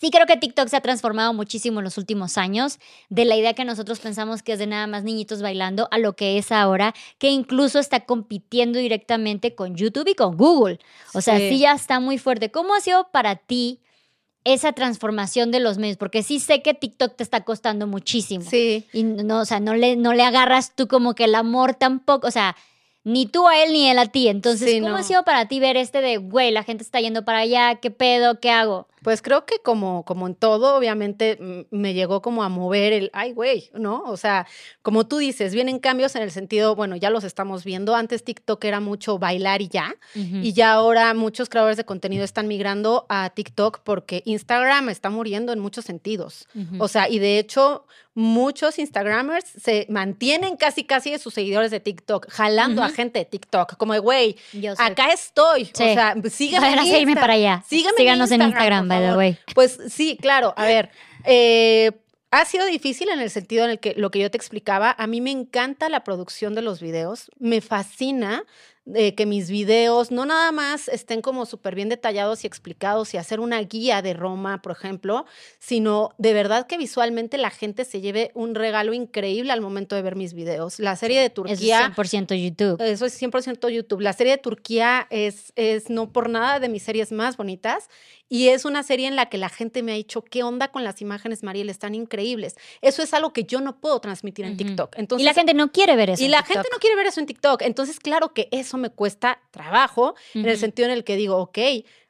[0.00, 2.78] sí creo que TikTok se ha transformado muchísimo en los últimos años
[3.10, 6.14] de la idea que nosotros pensamos que es de nada más niñitos bailando a lo
[6.16, 10.78] que es ahora, que incluso está compitiendo directamente con YouTube y con Google.
[11.14, 11.58] O sea, sí, Sí.
[11.60, 12.50] ya está muy fuerte.
[12.50, 13.80] ¿Cómo ha sido para ti
[14.44, 15.98] esa transformación de los medios?
[15.98, 18.44] Porque sí sé que TikTok te está costando muchísimo.
[18.48, 18.86] Sí.
[18.92, 22.26] Y no, o sea, no le, no le agarras tú como que el amor tampoco,
[22.26, 22.56] o sea,
[23.04, 24.28] ni tú a él ni él a ti.
[24.28, 27.24] Entonces, Sí, ¿cómo ha sido para ti ver este de, güey, la gente está yendo
[27.24, 28.88] para allá, qué pedo, qué hago?
[29.02, 33.32] Pues creo que como, como en todo, obviamente me llegó como a mover el, ay,
[33.32, 34.02] güey, ¿no?
[34.04, 34.46] O sea,
[34.82, 37.94] como tú dices, vienen cambios en el sentido, bueno, ya los estamos viendo.
[37.94, 39.94] Antes TikTok era mucho bailar y ya.
[40.14, 45.52] Y ya ahora muchos creadores de contenido están migrando a TikTok porque Instagram está muriendo
[45.52, 46.48] en muchos sentidos.
[46.78, 51.80] O sea, y de hecho, muchos Instagramers se mantienen casi, casi de sus seguidores de
[51.80, 53.76] TikTok, jalando a gente de TikTok.
[53.76, 54.36] Como de, güey,
[54.78, 55.66] acá estoy.
[55.66, 55.72] Sí.
[55.72, 57.20] O sea, sígueme Vayan a en seguirme Insta.
[57.20, 57.64] para allá.
[57.66, 59.38] Síganos en Instagram, por by the way.
[59.54, 60.52] Pues sí, claro.
[60.56, 60.90] A ver,
[61.24, 61.92] eh,
[62.30, 65.06] ha sido difícil en el sentido en el que lo que yo te explicaba, a
[65.06, 68.44] mí me encanta la producción de los videos, me fascina
[68.84, 73.18] de que mis videos no nada más estén como súper bien detallados y explicados y
[73.18, 75.26] hacer una guía de Roma, por ejemplo,
[75.58, 80.02] sino de verdad que visualmente la gente se lleve un regalo increíble al momento de
[80.02, 80.78] ver mis videos.
[80.78, 81.92] La serie de Turquía...
[81.92, 82.82] Eso es 100% YouTube.
[82.82, 84.00] Eso es 100% YouTube.
[84.00, 87.88] La serie de Turquía es, es no por nada de mis series más bonitas
[88.32, 90.84] y es una serie en la que la gente me ha dicho, ¿qué onda con
[90.84, 91.68] las imágenes, Mariel?
[91.68, 92.54] Están increíbles.
[92.80, 94.96] Eso es algo que yo no puedo transmitir en TikTok.
[94.96, 96.22] Entonces, y la gente no quiere ver eso.
[96.22, 97.62] Y la gente no quiere ver eso en TikTok.
[97.62, 101.58] Entonces, claro que eso me cuesta trabajo en el sentido en el que digo, ok,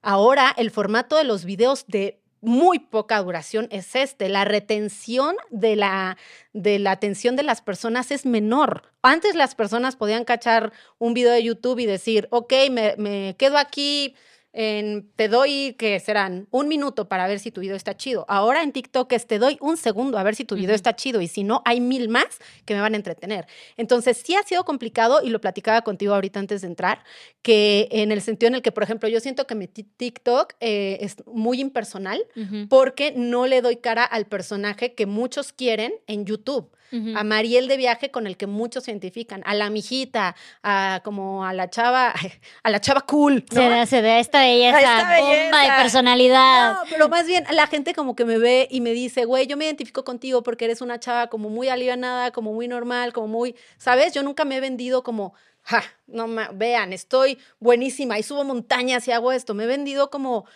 [0.02, 4.28] ahora el formato de los videos de muy poca duración es este.
[4.28, 6.18] La retención de la,
[6.52, 8.92] de la atención de las personas es menor.
[9.00, 13.56] Antes las personas podían cachar un video de YouTube y decir, ok, me, me quedo
[13.56, 14.14] aquí
[14.52, 18.24] te doy, que serán un minuto para ver si tu video está chido.
[18.28, 21.20] Ahora en TikTok es te doy un segundo a ver si tu video está chido
[21.20, 22.26] y si no, hay mil más
[22.64, 23.46] que me van a entretener.
[23.76, 27.04] Entonces, sí ha sido complicado y lo platicaba contigo ahorita antes de entrar,
[27.42, 30.98] que en el sentido en el que, por ejemplo, yo siento que mi TikTok eh,
[31.00, 32.20] es muy impersonal
[32.68, 36.70] porque no le doy cara al personaje que muchos quieren en YouTube
[37.14, 41.44] a Mariel de viaje con el que muchos se identifican, a la mijita, a como
[41.44, 42.12] a la chava,
[42.62, 43.44] a la chava cool.
[43.50, 46.72] Se da, se da esta belleza, esta bomba de personalidad.
[46.72, 49.56] No, pero más bien la gente como que me ve y me dice, güey, yo
[49.56, 53.54] me identifico contigo porque eres una chava como muy alivianada, como muy normal, como muy,
[53.78, 54.12] ¿sabes?
[54.12, 55.34] Yo nunca me he vendido como
[55.70, 59.54] ja, no vean, estoy buenísima y subo montañas y hago esto.
[59.54, 60.46] Me he vendido como,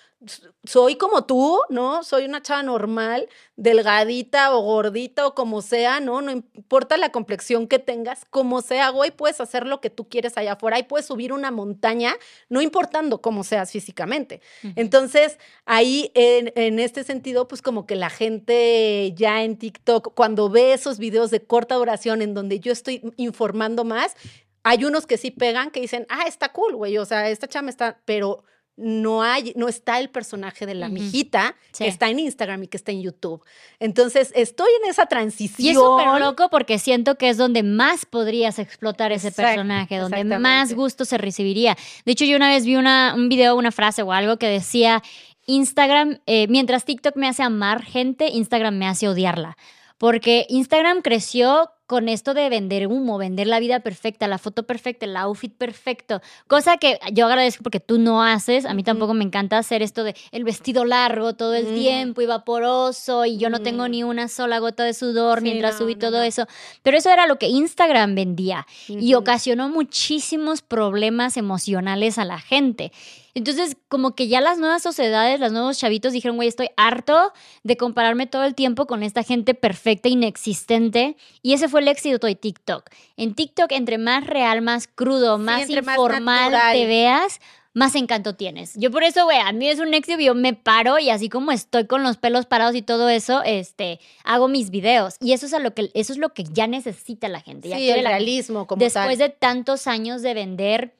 [0.65, 2.03] soy como tú, ¿no?
[2.03, 6.21] Soy una chava normal, delgadita o gordita o como sea, ¿no?
[6.21, 10.37] No importa la complexión que tengas, como sea, güey, puedes hacer lo que tú quieres
[10.37, 12.17] allá afuera y puedes subir una montaña,
[12.49, 14.41] no importando cómo seas físicamente.
[14.75, 20.49] Entonces, ahí en, en este sentido, pues como que la gente ya en TikTok, cuando
[20.49, 24.17] ve esos videos de corta duración en donde yo estoy informando más,
[24.65, 27.71] hay unos que sí pegan, que dicen, ah, está cool, güey, o sea, esta chama
[27.71, 28.45] está, pero
[28.77, 32.77] no hay, no está el personaje de la mijita que está en Instagram y que
[32.77, 33.45] está en YouTube.
[33.79, 35.67] Entonces, estoy en esa transición.
[35.67, 40.25] Y es súper loco porque siento que es donde más podrías explotar ese personaje, donde
[40.25, 41.77] más gusto se recibiría.
[42.05, 45.05] De hecho, yo una vez vi una, un video, una frase o algo que decía,
[45.47, 49.57] Instagram, eh, mientras TikTok me hace amar gente, Instagram me hace odiarla.
[49.99, 55.05] Porque Instagram creció con esto de vender humo, vender la vida perfecta, la foto perfecta,
[55.05, 59.25] el outfit perfecto, cosa que yo agradezco porque tú no haces, a mí tampoco me
[59.25, 63.61] encanta hacer esto de el vestido largo todo el tiempo y vaporoso y yo no
[63.61, 66.47] tengo ni una sola gota de sudor mientras subí todo eso,
[66.83, 72.93] pero eso era lo que Instagram vendía y ocasionó muchísimos problemas emocionales a la gente.
[73.35, 77.33] Entonces, como que ya las nuevas sociedades, los nuevos chavitos dijeron, güey, estoy harto
[77.65, 81.17] de compararme todo el tiempo con esta gente perfecta, inexistente.
[81.43, 82.89] Y ese fue el éxito de TikTok.
[83.17, 87.41] En TikTok, entre más real, más crudo, más informal te veas,
[87.73, 88.75] más encanto tienes.
[88.77, 91.51] Yo por eso, güey, a mí es un éxito, yo me paro y así como
[91.51, 95.17] estoy con los pelos parados y todo eso, este, hago mis videos.
[95.21, 97.69] Y eso es, a lo, que, eso es lo que ya necesita la gente.
[97.69, 100.95] Ya sí, el realismo, como Después de tantos años de vender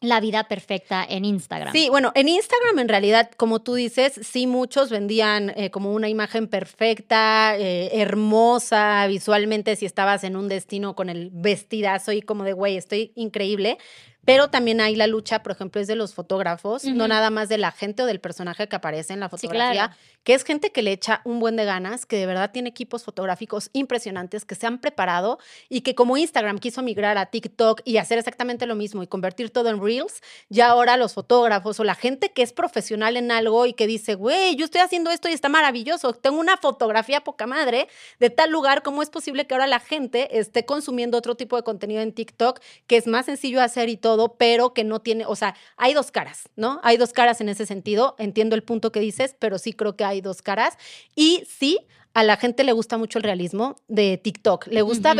[0.00, 1.72] la vida perfecta en Instagram.
[1.72, 6.08] Sí, bueno, en Instagram en realidad, como tú dices, sí muchos vendían eh, como una
[6.08, 12.44] imagen perfecta, eh, hermosa, visualmente si estabas en un destino con el vestidazo y como
[12.44, 13.76] de, güey, estoy increíble,
[14.24, 17.58] pero también hay la lucha, por ejemplo, es de los fotógrafos, no nada más de
[17.58, 20.92] la gente o del personaje que aparece en la fotografía, que es gente que le
[20.92, 24.78] echa un buen de ganas, que de verdad tiene equipos fotográficos impresionantes, que se han
[24.78, 29.06] preparado y que como Instagram quiso migrar a TikTok y hacer exactamente lo mismo y
[29.06, 33.30] convertir todo en Reels, ya ahora los fotógrafos o la gente que es profesional en
[33.30, 37.22] algo y que dice, güey, yo estoy haciendo esto y está maravilloso, tengo una fotografía
[37.22, 41.36] poca madre de tal lugar, ¿cómo es posible que ahora la gente esté consumiendo otro
[41.36, 44.09] tipo de contenido en TikTok que es más sencillo hacer y todo?
[44.10, 46.80] Todo, pero que no tiene, o sea, hay dos caras, ¿no?
[46.82, 48.16] Hay dos caras en ese sentido.
[48.18, 50.76] Entiendo el punto que dices, pero sí creo que hay dos caras.
[51.14, 51.78] Y sí,
[52.12, 54.66] a la gente le gusta mucho el realismo de TikTok.
[54.66, 55.14] Le gusta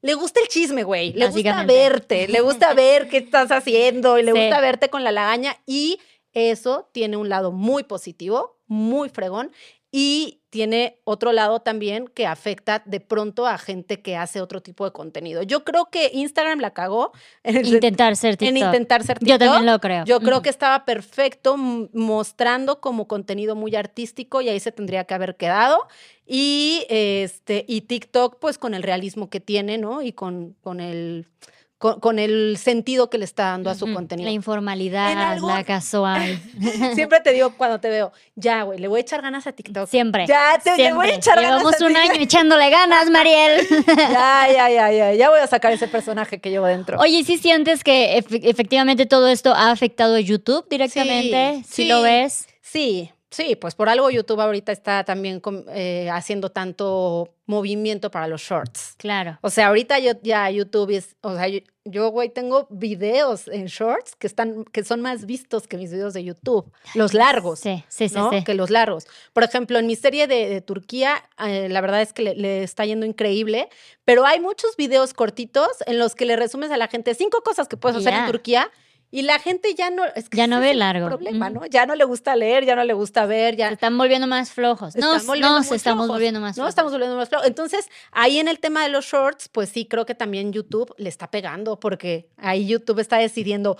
[0.00, 1.12] Le gusta el chisme, güey.
[1.14, 5.10] Le gusta verte, le gusta ver qué estás haciendo y le gusta verte con la
[5.10, 5.56] lagaña.
[5.66, 5.98] Y
[6.32, 9.50] eso tiene un lado muy positivo, muy fregón.
[9.98, 14.84] Y tiene otro lado también que afecta de pronto a gente que hace otro tipo
[14.84, 15.42] de contenido.
[15.42, 18.56] Yo creo que Instagram la cagó en intentar ser TikTok.
[18.58, 19.32] En intentar ser TikTok.
[19.32, 20.04] Yo también lo creo.
[20.04, 25.14] Yo creo que estaba perfecto mostrando como contenido muy artístico y ahí se tendría que
[25.14, 25.88] haber quedado.
[26.26, 30.02] Y este y TikTok pues con el realismo que tiene, ¿no?
[30.02, 31.26] Y con, con el
[31.92, 34.26] con, con el sentido que le está dando a su contenido.
[34.28, 36.38] La informalidad, la casual.
[36.94, 39.88] Siempre te digo cuando te veo, ya, güey, le voy a echar ganas a TikTok.
[39.88, 40.26] Siempre.
[40.26, 41.14] Ya, te, le voy a siempre.
[41.14, 43.66] echar ganas Llevamos un año echándole ganas, Mariel.
[43.96, 46.98] Ya, ya, ya, ya, ya voy a sacar ese personaje que llevo dentro.
[47.00, 51.58] Oye, ¿sí sientes que efe- efectivamente todo esto ha afectado a YouTube directamente?
[51.58, 51.88] Sí, ¿Sí, sí.
[51.88, 52.46] lo ves?
[52.62, 58.40] Sí, sí, pues por algo YouTube ahorita está también eh, haciendo tanto movimiento para los
[58.40, 58.94] shorts.
[58.96, 59.38] Claro.
[59.42, 64.16] O sea, ahorita yo ya YouTube es, o sea, yo- güey, tengo videos en shorts
[64.16, 67.60] que están, que son más vistos que mis videos de YouTube, los largos.
[67.60, 68.30] Sí, sí, sí, ¿no?
[68.30, 68.42] sí.
[68.42, 69.06] Que los largos.
[69.32, 72.62] Por ejemplo, en mi serie de, de Turquía, eh, la verdad es que le, le
[72.64, 73.68] está yendo increíble,
[74.04, 77.68] pero hay muchos videos cortitos en los que le resumes a la gente cinco cosas
[77.68, 78.70] que puedes hacer en Turquía
[79.18, 80.04] y la gente ya no...
[80.14, 81.06] Es que Ya no ve largo.
[81.08, 81.48] problema.
[81.48, 81.64] ¿no?
[81.66, 83.68] Ya no le gusta leer, ya no le gusta ver, ya...
[83.68, 84.94] Se están volviendo más flojos.
[84.96, 86.14] No, están volviendo nos muy estamos flojos.
[86.16, 86.68] volviendo más No, flojos.
[86.70, 87.46] estamos volviendo más flojos.
[87.46, 91.08] Entonces, ahí en el tema de los shorts, pues sí, creo que también YouTube le
[91.08, 93.78] está pegando, porque ahí YouTube está decidiendo,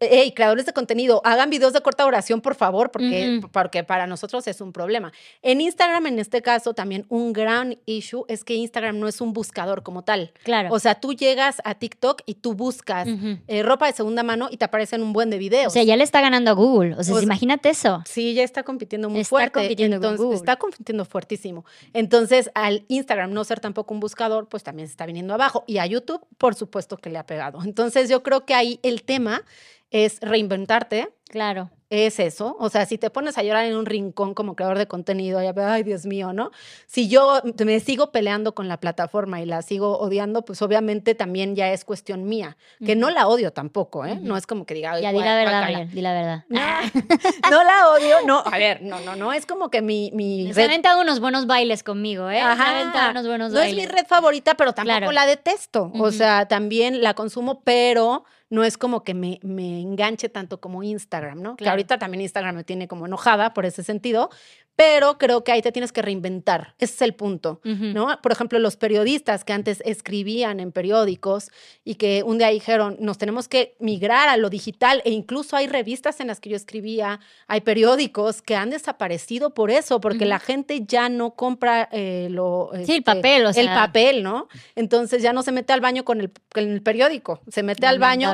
[0.00, 4.60] hey, creadores de contenido, hagan videos de corta duración, por favor, porque, para nosotros es
[4.60, 5.12] un problema.
[5.42, 9.32] En Instagram, en este caso, también un gran issue es que Instagram no es un
[9.32, 10.32] buscador como tal.
[10.44, 10.70] Claro.
[10.72, 13.06] O sea, tú llegas a TikTok y tú buscas
[13.48, 15.68] eh, ropa de segunda mano y te aparecen un buen de videos.
[15.68, 16.94] O sea, ya le está ganando a Google.
[16.98, 18.02] O sea, imagínate eso.
[18.06, 19.52] Sí, ya está compitiendo muy Está fuerte.
[19.52, 20.36] compitiendo con entonces, Google.
[20.36, 21.64] está compitiendo fuertísimo.
[21.92, 25.64] Entonces, al Instagram no ser tampoco un buscador, pues también se está viniendo abajo.
[25.66, 27.62] Y a YouTube, por supuesto que le ha pegado.
[27.62, 29.42] Entonces, yo creo que ahí el tema
[29.90, 31.08] es reinventarte.
[31.28, 31.70] Claro.
[31.88, 32.56] Es eso.
[32.58, 35.52] O sea, si te pones a llorar en un rincón como creador de contenido, ya,
[35.72, 36.50] ay, Dios mío, ¿no?
[36.88, 41.54] Si yo me sigo peleando con la plataforma y la sigo odiando, pues obviamente también
[41.54, 42.56] ya es cuestión mía.
[42.84, 44.18] Que no la odio tampoco, ¿eh?
[44.20, 45.78] No es como que diga, "Ay, Ya di la verdad, guácala".
[45.78, 45.90] Mariel.
[45.94, 46.44] Di la verdad.
[46.48, 46.60] No,
[47.52, 48.42] no la odio, no.
[48.44, 49.32] A ver, no, no, no.
[49.32, 50.70] Es como que mi, mi Se ha red.
[50.72, 52.34] aventado unos buenos bailes conmigo, ¿eh?
[52.38, 52.80] Se Ajá.
[52.80, 53.86] aventado unos buenos No es bailes.
[53.88, 55.12] mi red favorita, pero tampoco Claro.
[55.12, 55.92] la detesto.
[56.00, 60.82] O sea, también la consumo, pero no es como que me, me enganche tanto como
[60.82, 61.56] Instagram, ¿no?
[61.56, 64.30] Que ahorita también Instagram me tiene como enojada por ese sentido,
[64.76, 66.74] pero creo que ahí te tienes que reinventar.
[66.78, 67.60] Ese es el punto.
[67.64, 68.20] ¿no?
[68.22, 71.50] Por ejemplo, los periodistas que antes escribían en periódicos
[71.82, 75.66] y que un día dijeron, nos tenemos que migrar a lo digital e incluso hay
[75.66, 80.38] revistas en las que yo escribía, hay periódicos que han desaparecido por eso, porque la
[80.38, 82.70] gente ya no compra eh, lo...
[82.72, 83.62] Sí, el este, papel, o sea.
[83.62, 84.48] el papel, ¿no?
[84.74, 87.98] Entonces ya no se mete al baño con el, con el periódico, se mete al
[87.98, 88.30] baño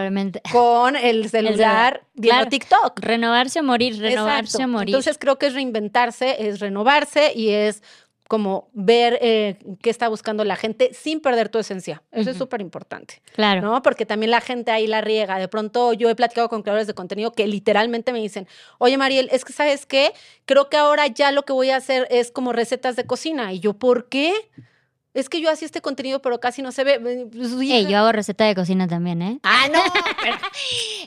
[0.50, 2.50] con el celular viendo Claro.
[2.50, 2.98] TikTok.
[3.00, 4.64] Renovarse o morir, renovarse Exacto.
[4.64, 4.94] o morir.
[4.94, 7.82] Entonces creo que es reinventarse, es renovarse y es
[8.32, 12.02] como ver eh, qué está buscando la gente sin perder tu esencia.
[12.12, 13.60] Eso es súper importante, claro.
[13.60, 13.82] ¿no?
[13.82, 15.38] Porque también la gente ahí la riega.
[15.38, 19.28] De pronto yo he platicado con creadores de contenido que literalmente me dicen, oye Mariel,
[19.32, 20.14] es que sabes qué,
[20.46, 23.52] creo que ahora ya lo que voy a hacer es como recetas de cocina.
[23.52, 24.32] Y yo, ¿por qué?
[25.14, 26.98] Es que yo hacía este contenido, pero casi no se ve.
[26.98, 27.90] Pues, Ey, hija.
[27.90, 29.38] yo hago receta de cocina también, ¿eh?
[29.42, 29.81] Ah, no,
[30.22, 30.37] pero-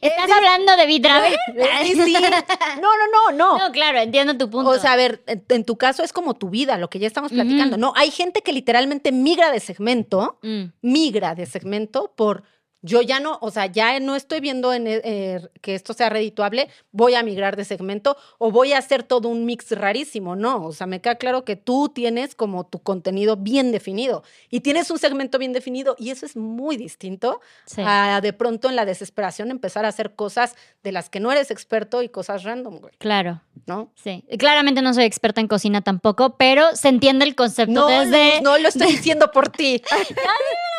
[0.01, 1.35] ¿Estás hablando de Vitravel?
[1.83, 2.13] Sí, sí.
[2.13, 3.57] No, no, no, no.
[3.57, 4.69] No, claro, entiendo tu punto.
[4.69, 7.31] O sea, a ver, en, tu caso es como tu vida, lo que ya estamos
[7.31, 7.77] platicando.
[7.77, 7.81] Ujú.
[7.81, 12.43] No, hay gente que literalmente migra de segmento, Mm, migra de segmento por
[12.85, 16.09] yo ya no, o sea, ya no estoy viendo en, eh, eh, que esto sea
[16.09, 20.35] redituable, voy a migrar de segmento o voy a hacer todo un mix rarísimo.
[20.35, 24.59] No, o sea, me queda claro que tú tienes como tu contenido bien definido y
[24.59, 27.81] tienes un segmento bien definido y eso es muy distinto sí.
[27.83, 31.49] a de pronto en la desesperación empezar a hacer cosas de las que no eres
[31.49, 33.91] experto y cosas random, güey, Claro, ¿no?
[33.95, 34.23] sí.
[34.37, 38.35] Claramente no soy experta en cocina tampoco, pero se entiende el concepto No, desde...
[38.35, 39.81] Luz, no lo estoy diciendo por ti.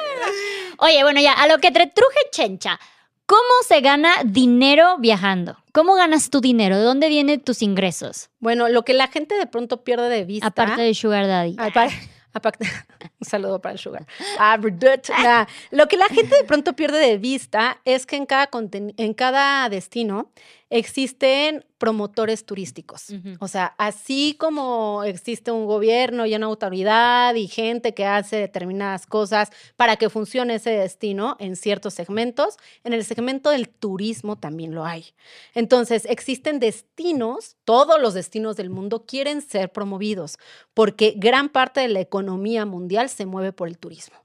[0.78, 2.78] Oye, bueno, ya, a lo que te truje, Chencha.
[3.26, 5.56] ¿Cómo se gana dinero viajando?
[5.72, 6.76] ¿Cómo ganas tu dinero?
[6.76, 8.30] ¿De dónde vienen tus ingresos?
[8.38, 10.46] Bueno, lo que la gente de pronto pierde de vista.
[10.46, 11.56] Aparte de Sugar Daddy.
[11.58, 11.88] Apa-
[12.32, 12.66] aparte-
[13.20, 14.06] un saludo para el sugar.
[14.38, 18.48] Ah, Lo que la gente de pronto pierde de vista es que en cada,
[18.96, 20.30] en cada destino
[20.70, 23.08] existen promotores turísticos.
[23.38, 29.06] O sea, así como existe un gobierno y una autoridad y gente que hace determinadas
[29.06, 34.74] cosas para que funcione ese destino en ciertos segmentos, en el segmento del turismo también
[34.74, 35.14] lo hay.
[35.54, 40.38] Entonces, existen destinos, todos los destinos del mundo quieren ser promovidos
[40.74, 44.16] porque gran parte de la economía mundial se mueve por el turismo.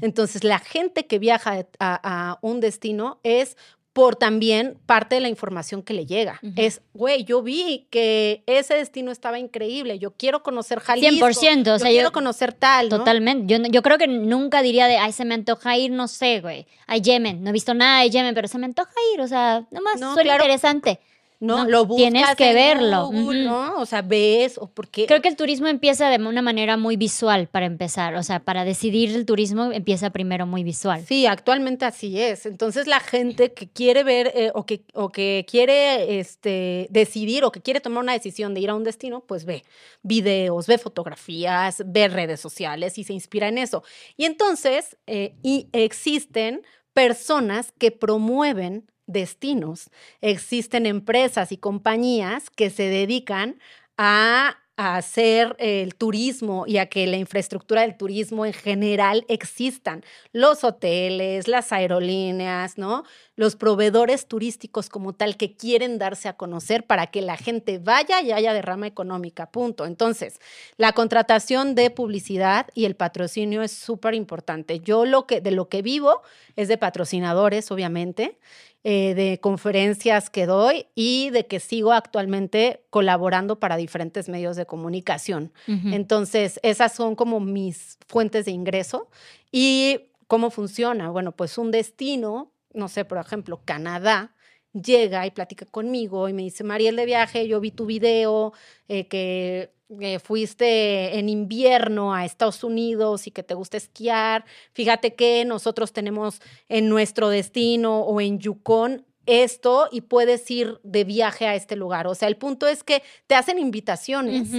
[0.00, 2.00] Entonces, la gente que viaja a,
[2.32, 3.56] a un destino es
[3.92, 6.38] por también parte de la información que le llega.
[6.54, 11.26] Es, güey, yo vi que ese destino estaba increíble, yo quiero conocer Jalisco.
[11.26, 12.98] 100%, o yo sea, quiero yo- conocer tal, ¿no?
[12.98, 13.52] Totalmente.
[13.52, 16.66] Yo, yo creo que nunca diría de, ay, se me antoja ir, no sé, güey,
[16.86, 17.42] a Yemen.
[17.42, 20.14] No he visto nada de Yemen, pero se me antoja ir, o sea, nomás No,
[20.14, 20.44] suena claro.
[20.44, 21.00] interesante.
[21.40, 21.64] ¿No?
[21.64, 23.44] No, Lo buscas tienes que en verlo, Google.
[23.44, 23.78] ¿no?
[23.78, 27.48] O sea, ves o porque Creo que el turismo empieza de una manera muy visual
[27.48, 28.14] para empezar.
[28.14, 31.02] O sea, para decidir el turismo empieza primero muy visual.
[31.06, 32.44] Sí, actualmente así es.
[32.44, 37.50] Entonces la gente que quiere ver eh, o, que, o que quiere este, decidir o
[37.50, 39.64] que quiere tomar una decisión de ir a un destino, pues ve
[40.02, 43.82] videos, ve fotografías, ve redes sociales y se inspira en eso.
[44.18, 46.62] Y entonces eh, y existen
[46.92, 49.90] personas que promueven destinos.
[50.20, 53.58] Existen empresas y compañías que se dedican
[53.96, 54.56] a,
[54.88, 60.02] hacer el turismo y a que la infraestructura del turismo en general existan.
[60.32, 63.04] Los hoteles, las aerolíneas, ¿no?
[63.36, 68.22] Los proveedores turísticos como tal que quieren darse a conocer para que la gente vaya
[68.22, 69.84] y haya derrama económica, punto.
[69.84, 70.40] Entonces,
[70.78, 74.80] la contratación de publicidad y el patrocinio es súper importante.
[74.80, 76.22] Yo lo que, de lo que vivo
[76.56, 78.38] es de patrocinadores, obviamente,
[78.82, 84.64] eh, de conferencias que doy y de que sigo actualmente colaborando para diferentes medios de
[84.64, 85.52] comunicación.
[85.66, 89.10] Entonces, esas son como mis fuentes de ingreso.
[89.52, 91.10] ¿Y cómo funciona?
[91.10, 94.34] Bueno, pues un destino, no sé, por ejemplo, Canadá,
[94.72, 98.52] llega y platica conmigo y me dice, Mariel de viaje, yo vi tu video,
[98.88, 104.44] eh, que eh, fuiste en invierno a Estados Unidos y que te gusta esquiar.
[104.72, 111.04] Fíjate que nosotros tenemos en nuestro destino o en Yukon esto y puedes ir de
[111.04, 112.06] viaje a este lugar.
[112.06, 114.50] O sea, el punto es que te hacen invitaciones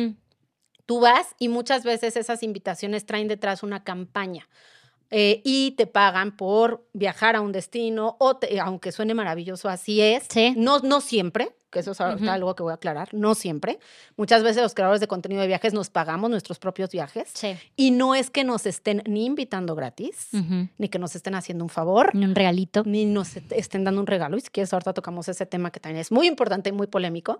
[0.86, 4.50] tú vas y muchas veces esas invitaciones traen detrás una campaña
[5.10, 10.02] eh, y te pagan por viajar a un destino, o te- aunque suene maravilloso, así
[10.02, 10.26] es.
[10.30, 10.54] Sí.
[10.58, 13.80] No, no siempre, que eso es ahorita algo que voy a aclarar, no siempre.
[14.18, 17.56] Muchas veces los creadores de contenido de viajes nos pagamos nuestros propios viajes Sí.
[17.76, 20.30] y no es que nos estén ni invitando gratis,
[20.78, 22.84] ni que nos estén haciendo un favor, Y Un regalito.
[22.86, 24.38] ni nos est- estén dando un regalo.
[24.38, 27.40] Y si quieres, ahorita tocamos ese tema que también es muy importante y muy polémico.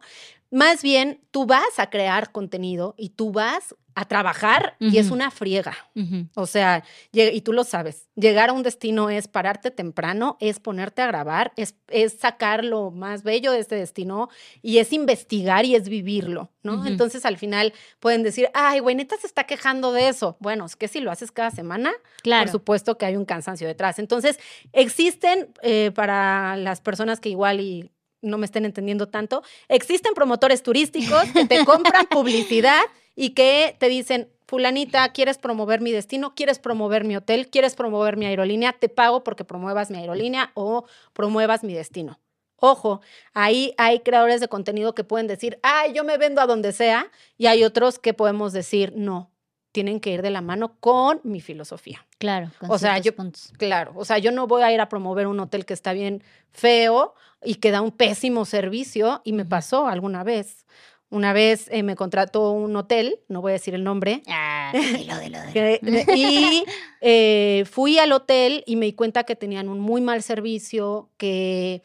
[0.50, 5.32] Más bien, tú vas a crear contenido y tú vas a trabajar y es una
[5.32, 5.76] friega.
[6.36, 11.02] O sea, y tú lo sabes, llegar a un destino es pararte temprano, es ponerte
[11.02, 14.21] a grabar, es, es sacar lo más bello de este destino
[14.62, 16.86] y es investigar y es vivirlo, ¿no?
[16.86, 20.38] Entonces al final pueden decir, ay, güey, neta se está quejando de eso.
[20.40, 21.92] Bueno, es que si lo haces cada semana,
[22.24, 22.44] Claro.
[22.46, 24.00] por supuesto que hay un cansancio detrás.
[24.00, 24.40] Entonces,
[24.74, 27.92] existen eh, para las personas que igual y
[28.22, 32.82] no me estén entendiendo tanto, existen promotores turísticos que te compran publicidad
[33.16, 36.34] y que te dicen, fulanita, ¿quieres promover mi destino?
[36.36, 37.48] ¿Quieres promover mi hotel?
[37.50, 38.74] ¿Quieres promover mi aerolínea?
[38.74, 42.20] Te pago porque promuevas mi aerolínea o promuevas mi destino.
[42.64, 43.02] Ojo,
[43.34, 47.12] ahí hay creadores de contenido que pueden decir, ay, yo me vendo a donde sea,
[47.38, 49.32] y hay otros que podemos decir, no,
[49.72, 52.06] tienen que ir de la mano con mi filosofía.
[52.20, 52.52] Claro.
[52.60, 53.52] con O sea, yo- puntos.
[53.58, 56.24] Claro, o sea, yo no voy a ir a promover un hotel que está bien
[56.52, 60.66] feo y que da un pésimo servicio, y me pasó alguna vez.
[61.10, 65.18] Una vez eh, me contrató un hotel, no voy a decir el nombre, Ah, dilo,
[65.20, 66.04] dilo, dilo.
[66.16, 66.64] y
[67.02, 71.82] eh, fui al hotel y me di cuenta que tenían un muy mal servicio, que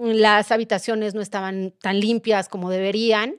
[0.00, 3.34] las habitaciones no estaban tan limpias como deberían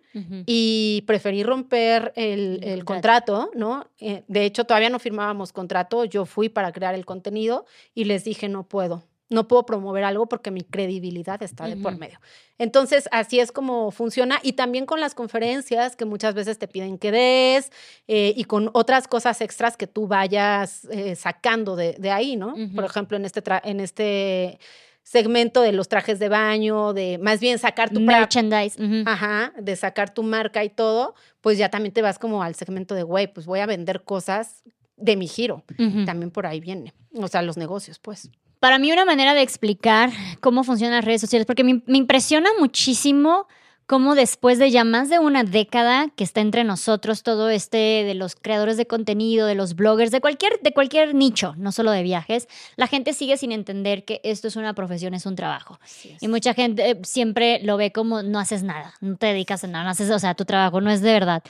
[0.46, 3.88] y preferí romper el, El el contrato, ¿no?
[4.00, 8.24] Eh, de hecho, todavía no firmábamos contrato, yo fui para crear el contenido y les
[8.24, 12.20] dije, no puedo, no puedo promover algo porque mi credibilidad está de por medio.
[12.60, 17.00] Entonces, así es como funciona y también con las conferencias que muchas veces te piden
[17.00, 17.72] que des
[18.08, 22.56] eh, y con otras cosas extras que tú vayas eh, sacando de, de ahí, ¿no?
[22.76, 24.60] Por ejemplo, en este, en este
[25.04, 28.78] segmento de los trajes de baño, de más bien sacar tu pra- Merchandise.
[29.06, 32.96] Ajá, de sacar tu marca y todo, pues ya también te vas como al segmento
[32.96, 34.64] de, güey, pues voy a vender cosas
[34.98, 35.64] de mi giro.
[36.06, 36.94] También por ahí viene.
[37.16, 38.30] O sea, los negocios, pues.
[38.60, 42.50] Para mí una manera de explicar cómo funcionan las redes sociales, porque me, me impresiona
[42.60, 43.48] muchísimo
[43.86, 48.14] cómo después de ya más de una década que está entre nosotros todo este de
[48.14, 52.04] los creadores de contenido, de los bloggers, de cualquier, de cualquier nicho, no solo de
[52.04, 55.80] viajes, la gente sigue sin entender que esto es una profesión, es un trabajo.
[56.22, 59.68] Y mucha gente eh, siempre lo ve como no haces nada, no te dedicas a
[59.68, 61.44] nada, no haces, o sea, tu trabajo no es de verdad.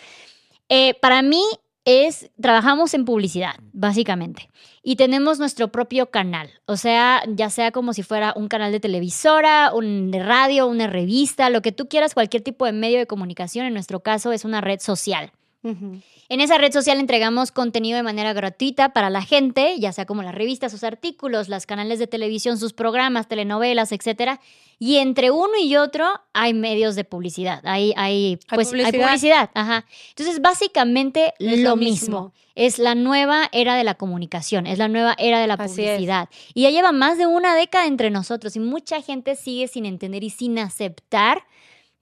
[0.69, 1.43] Eh, para mí
[1.85, 4.49] es, trabajamos en publicidad, básicamente,
[4.81, 8.79] y tenemos nuestro propio canal, o sea, ya sea como si fuera un canal de
[8.79, 13.07] televisora, un de radio, una revista, lo que tú quieras, cualquier tipo de medio de
[13.07, 15.31] comunicación, en nuestro caso es una red social.
[16.33, 20.23] En esa red social entregamos contenido de manera gratuita para la gente, ya sea como
[20.23, 24.41] las revistas, sus artículos, los canales de televisión, sus programas, telenovelas, etcétera.
[24.79, 27.61] Y entre uno y otro hay medios de publicidad.
[27.65, 29.05] Hay, hay, pues, hay publicidad.
[29.05, 29.49] publicidad.
[29.53, 29.85] Ajá.
[30.09, 32.21] Entonces, básicamente Es lo, lo mismo.
[32.23, 32.33] mismo.
[32.55, 36.29] Es la nueva era de la comunicación, es la nueva era de la publicidad.
[36.55, 40.23] Y ya lleva más de una década entre nosotros y mucha gente sigue sin entender
[40.23, 41.43] y sin aceptar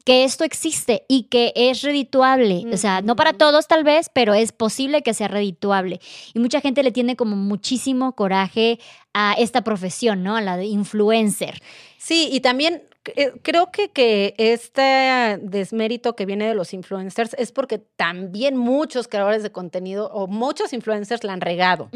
[0.02, 2.66] que esto existe y que es redituable.
[2.74, 6.00] O sea, no para todos tal vez, pero es posible que sea redituable.
[6.34, 8.80] Y mucha gente le tiene como muchísimo coraje
[9.14, 10.36] a esta profesión, ¿no?
[10.36, 11.62] A la de influencer.
[11.98, 12.84] Sí, y también
[13.42, 19.42] creo que, que este desmérito que viene de los influencers es porque también muchos creadores
[19.42, 21.90] de contenido o muchos influencers la han regado,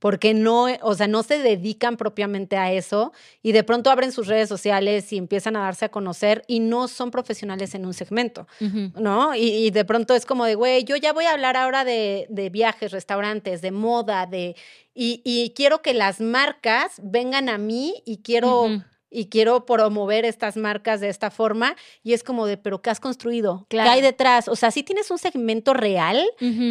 [0.00, 4.26] porque no, o sea, no se dedican propiamente a eso y de pronto abren sus
[4.26, 8.48] redes sociales y empiezan a darse a conocer y no son profesionales en un segmento,
[8.96, 9.34] ¿no?
[9.34, 12.50] Y, de pronto es como de, güey, yo ya voy a hablar ahora de, de
[12.50, 14.56] viajes, restaurantes, de moda, de...
[14.94, 18.66] Y, y, quiero que las marcas vengan a mí y quiero
[19.10, 23.00] y quiero promover estas marcas de esta forma y es como de, pero ¿qué has
[23.00, 23.66] construido?
[23.68, 24.48] ¿Qué hay detrás?
[24.48, 26.24] O sea, si tienes un segmento real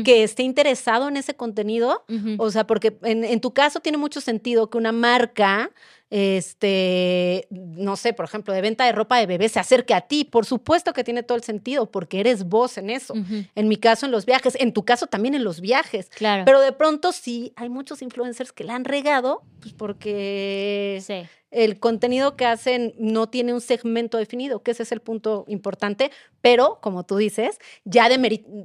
[0.04, 2.06] que esté interesado en ese contenido,
[2.38, 5.72] o sea, porque en, en, tu caso tiene mucho sentido que una marca
[6.10, 10.24] este, no sé, por ejemplo, de venta de ropa de bebé se acerque a ti.
[10.24, 13.14] Por supuesto que tiene todo el sentido, porque eres vos en eso.
[13.56, 16.10] En mi caso, en los viajes, en tu caso también en los viajes.
[16.10, 16.46] Claro.
[16.46, 21.04] Pero de pronto sí hay muchos influencers que la han regado, pues porque
[21.52, 26.12] el contenido que hacen no tiene un segmento definido, que ese es el punto importante,
[26.42, 28.10] pero como tú dices, ya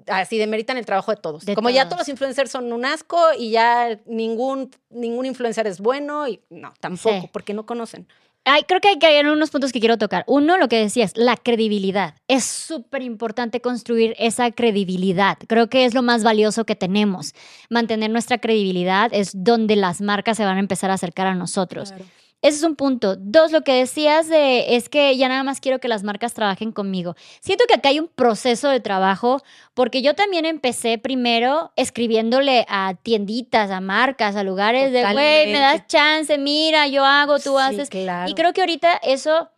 [0.08, 1.44] así demeritan el trabajo de todos.
[1.54, 6.28] como ya todos los influencers son un asco y ya ningún, ningún influencer es bueno,
[6.28, 8.06] y no, tampoco, porque no conocen.
[8.44, 10.24] Ay, creo que hay, que hay unos puntos que quiero tocar.
[10.26, 12.16] Uno, lo que decías, la credibilidad.
[12.26, 15.38] Es súper importante construir esa credibilidad.
[15.46, 17.34] Creo que es lo más valioso que tenemos.
[17.70, 21.94] Mantener nuestra credibilidad es donde las marcas se van a empezar a acercar a nosotros.
[22.42, 23.14] Ese es un punto.
[23.16, 26.72] Dos, lo que decías de es que ya nada más quiero que las marcas trabajen
[26.72, 27.14] conmigo.
[27.40, 29.40] Siento que acá hay un proceso de trabajo
[29.74, 35.60] porque yo también empecé primero escribiéndole a tienditas, a marcas, a lugares de, güey, me
[35.60, 37.88] das chance, mira, yo hago, tú haces.
[38.26, 39.48] Y creo que ahorita eso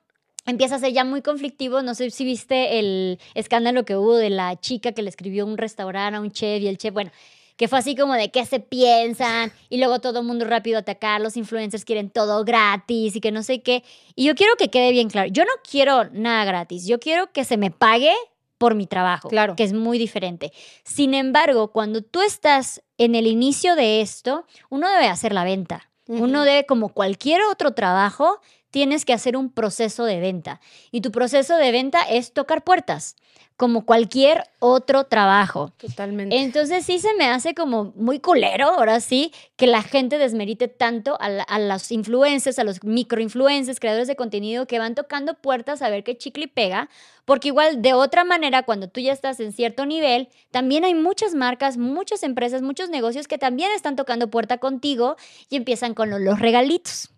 [0.46, 1.80] empieza a ser ya muy conflictivo.
[1.80, 5.56] No sé si viste el escándalo que hubo de la chica que le escribió un
[5.56, 7.10] restaurante a un chef y el chef, bueno,
[7.56, 11.20] que fue así como de qué se piensan y luego todo el mundo rápido atacar,
[11.20, 13.84] los influencers quieren todo gratis y que no sé qué.
[14.14, 17.44] Y yo quiero que quede bien claro, yo no quiero nada gratis, yo quiero que
[17.44, 18.14] se me pague
[18.58, 19.56] por mi trabajo, claro.
[19.56, 20.52] que es muy diferente.
[20.84, 25.90] Sin embargo, cuando tú estás en el inicio de esto, uno debe hacer la venta.
[26.06, 28.40] Uno debe, como cualquier otro trabajo,
[28.74, 30.60] tienes que hacer un proceso de venta.
[30.90, 33.14] Y tu proceso de venta es tocar puertas
[33.56, 35.72] como cualquier otro trabajo.
[35.76, 36.36] Totalmente.
[36.40, 41.16] Entonces sí se me hace como muy culero, ahora sí, que la gente desmerite tanto
[41.20, 45.88] a, a los influencers, a los microinfluencers, creadores de contenido que van tocando puertas a
[45.88, 46.88] ver qué chicle pega,
[47.24, 51.36] porque igual de otra manera, cuando tú ya estás en cierto nivel, también hay muchas
[51.36, 55.14] marcas, muchas empresas, muchos negocios que también están tocando puerta contigo
[55.48, 57.13] y empiezan con los, regalitos.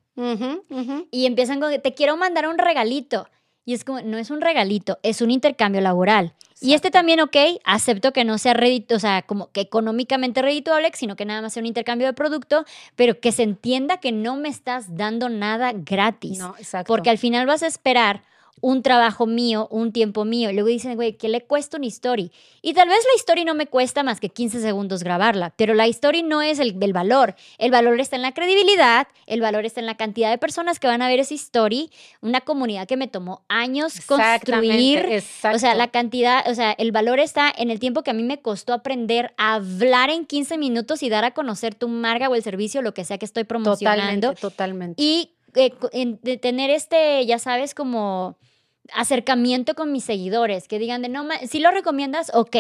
[1.10, 3.28] Y empiezan con, te quiero mandar un regalito.
[3.64, 6.34] Y es como, no es un regalito, es un intercambio laboral.
[6.60, 10.90] Y este también, ok, acepto que no sea redito, o sea, como que económicamente redituable,
[10.94, 12.64] sino que nada más sea un intercambio de producto,
[12.94, 16.38] pero que se entienda que no me estás dando nada gratis.
[16.38, 16.90] No, exacto.
[16.90, 18.22] Porque al final vas a esperar
[18.60, 20.50] un trabajo mío, un tiempo mío.
[20.50, 22.32] Y luego dicen, güey, ¿qué le cuesta una story?
[22.62, 25.86] Y tal vez la story no me cuesta más que 15 segundos grabarla, pero la
[25.86, 27.34] story no es el, valor.
[27.58, 30.86] El valor está en la credibilidad, el valor está en la cantidad de personas que
[30.86, 31.90] van a ver esa story,
[32.22, 35.22] una comunidad que me tomó años construir.
[35.52, 38.22] O sea, la cantidad, o sea, el valor está en el tiempo que a mí
[38.22, 42.34] me costó aprender a hablar en 15 minutos y dar a conocer tu marca o
[42.34, 44.34] el servicio, lo que sea que estoy promocionando.
[44.34, 45.02] Totalmente, totalmente.
[45.02, 48.38] Y eh, de tener este, ya sabes, como
[48.92, 52.56] acercamiento con mis seguidores, que digan de no, si lo recomiendas, ok.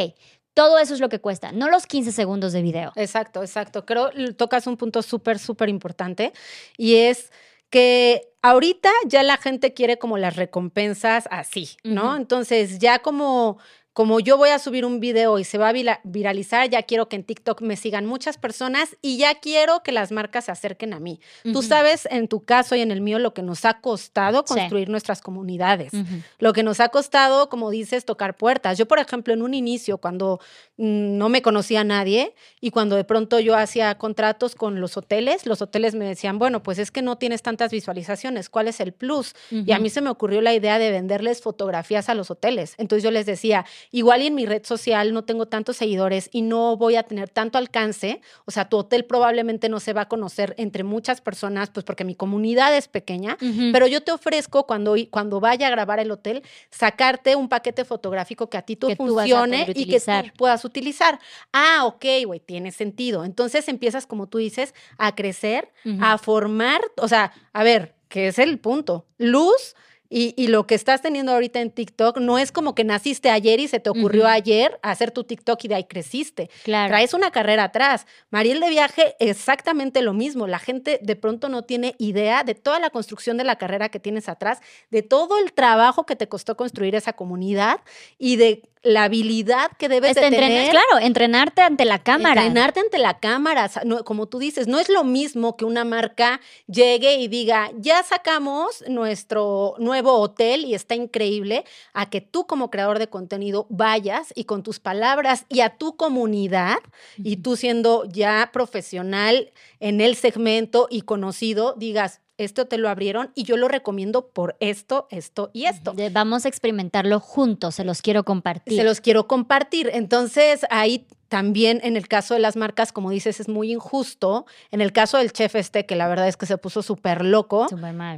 [0.54, 2.92] Todo eso es lo que cuesta, no los 15 segundos de video.
[2.96, 3.84] Exacto, exacto.
[3.84, 6.32] Creo tocas un punto súper, súper importante
[6.78, 7.30] y es
[7.68, 12.16] que ahorita ya la gente quiere como las recompensas así, ¿no?
[12.16, 13.58] Entonces ya como
[13.96, 17.16] como yo voy a subir un video y se va a viralizar, ya quiero que
[17.16, 21.00] en TikTok me sigan muchas personas y ya quiero que las marcas se acerquen a
[21.00, 21.18] mí.
[21.44, 24.90] Tú sabes en tu caso y en el mío lo que nos ha costado construir
[24.90, 25.92] nuestras comunidades,
[26.38, 28.76] lo que nos ha costado, como dices, tocar puertas.
[28.76, 30.40] Yo, por ejemplo, en un inicio, cuando
[30.76, 34.98] mm, no me conocía a nadie y cuando de pronto yo hacía contratos con los
[34.98, 38.78] hoteles, los hoteles me decían, bueno, pues es que no tienes tantas visualizaciones, ¿cuál es
[38.80, 39.34] el plus?
[39.50, 42.74] Y a mí se me ocurrió la idea de venderles fotografías a los hoteles.
[42.76, 46.42] Entonces yo les decía, igual y en mi red social no tengo tantos seguidores y
[46.42, 50.08] no voy a tener tanto alcance, o sea, tu hotel probablemente no se va a
[50.08, 53.36] conocer entre muchas personas, pues porque mi comunidad es pequeña,
[53.72, 58.48] pero yo te ofrezco cuando, cuando vaya a grabar el hotel, sacarte un paquete fotográfico
[58.48, 61.18] que a ti tú funcione y que tú puedas utilizar.
[61.52, 63.24] Ah, ok, güey, tiene sentido.
[63.24, 68.38] Entonces empiezas, como tú dices, a crecer, a formar, o sea, a ver, ¿qué es
[68.38, 69.06] el punto?
[69.18, 69.74] Luz
[70.08, 73.68] Y, lo que estás teniendo ahorita en TikTok no es como que naciste ayer y
[73.68, 76.50] se te ocurrió ayer hacer tu TikTok y de ahí creciste.
[76.62, 76.90] Claro.
[76.90, 78.06] Traes una carrera atrás.
[78.30, 80.46] Mariel de viaje, exactamente lo mismo.
[80.46, 83.98] La gente de pronto no tiene idea de toda la construcción de la carrera que
[83.98, 87.80] tienes atrás, de todo el trabajo que te costó construir esa comunidad
[88.18, 90.70] y de la habilidad que debes de tener.
[90.70, 92.42] Claro, entrenarte ante la cámara.
[92.42, 93.68] Entrenarte ante la cámara.
[94.04, 98.84] como tú dices, no es lo mismo que una marca llegue y diga, ya sacamos
[98.88, 104.44] nuestro nuevo hotel y está increíble, a que tú como creador de contenido vayas y
[104.44, 106.78] con tus palabras y a tu comunidad,
[107.16, 113.30] y tú siendo ya profesional en el segmento y conocido, digas, esto te lo abrieron
[113.34, 115.94] y yo lo recomiendo por esto, esto y esto.
[116.12, 118.76] Vamos a experimentarlo juntos, se los quiero compartir.
[118.76, 119.90] Se los quiero compartir.
[119.92, 124.46] Entonces, ahí también en el caso de las marcas, como dices, es muy injusto.
[124.70, 127.66] En el caso del chef este, que la verdad es que se puso súper loco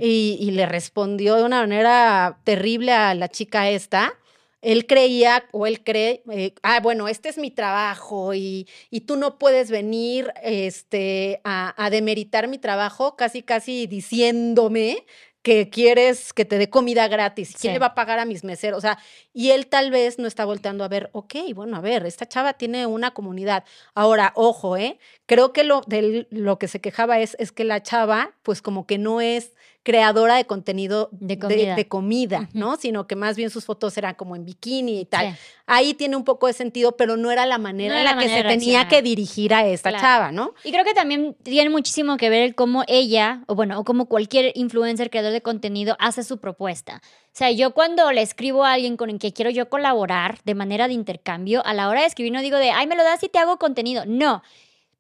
[0.04, 4.12] Y, y le respondió de una manera terrible a la chica esta
[4.60, 9.16] él creía o él cree, eh, ah, bueno, este es mi trabajo y, y tú
[9.16, 15.04] no puedes venir este, a, a, demeritar mi trabajo, casi, casi diciéndome
[15.42, 17.56] que quieres que te dé comida gratis.
[17.58, 18.78] ¿Quién le va a pagar a mis meseros?
[18.78, 18.98] O sea,
[19.32, 22.54] y él tal vez no está volteando a ver, ok, bueno, a ver, esta chava
[22.54, 23.64] tiene una comunidad.
[23.94, 24.98] Ahora, ojo, ¿eh?
[25.26, 28.86] Creo que lo, de lo que se quejaba es, es que la chava, pues como
[28.86, 29.54] que no es
[29.88, 32.76] creadora de contenido de comida, ¿no?
[32.76, 35.34] Sino que más bien sus fotos eran como en bikini y tal.
[35.64, 38.42] Ahí tiene un poco de sentido, pero no era la manera en la, que se
[38.42, 40.52] tenía que dirigir a esta chava, ¿no?
[40.62, 44.52] Y creo que también tiene muchísimo que ver cómo ella, o bueno, o como cualquier
[44.56, 47.00] influencer creador de contenido hace su propuesta.
[47.02, 50.54] O sea, yo cuando le escribo a alguien con el que quiero yo colaborar de
[50.54, 53.22] manera de intercambio, a la hora de escribir no digo de, ay, me lo das
[53.22, 54.04] y te hago contenido.
[54.06, 54.42] No,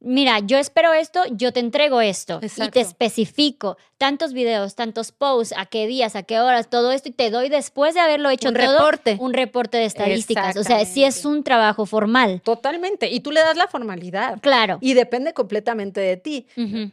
[0.00, 5.52] mira, yo espero esto, yo te entrego esto y te especifico tantos videos, tantos posts,
[5.56, 8.48] a qué días, a qué horas, todo esto y te doy después de haberlo hecho
[8.48, 9.16] un reporte.
[9.18, 10.56] un reporte de estadísticas.
[10.56, 12.40] O sea, sí es un trabajo formal.
[12.42, 13.10] Totalmente.
[13.10, 14.38] Y tú le das la formalidad.
[14.40, 14.78] Claro.
[14.80, 16.46] Y depende completamente de ti.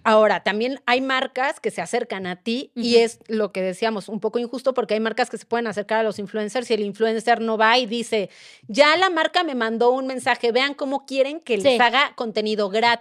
[0.04, 4.20] Ahora, también hay marcas que se acercan a ti y es lo que decíamos, un
[4.20, 7.40] poco injusto porque hay marcas que se pueden acercar a los influencers y el influencer
[7.40, 8.30] no va y dice,
[8.68, 12.95] ya la marca me mandó un mensaje, vean cómo quieren que les haga contenido gratis.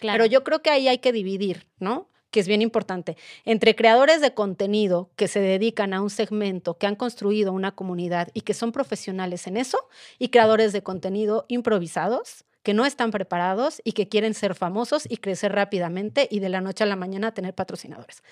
[0.00, 0.18] Claro.
[0.18, 2.08] Pero yo creo que ahí hay que dividir, ¿no?
[2.30, 3.16] que es bien importante,
[3.46, 8.28] entre creadores de contenido que se dedican a un segmento, que han construido una comunidad
[8.34, 9.88] y que son profesionales en eso,
[10.18, 15.18] y creadores de contenido improvisados que no están preparados y que quieren ser famosos y
[15.18, 18.24] crecer rápidamente y de la noche a la mañana tener patrocinadores.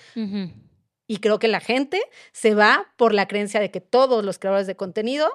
[1.07, 2.01] Y creo que la gente
[2.33, 5.29] se va por la creencia de que todos los creadores de contenido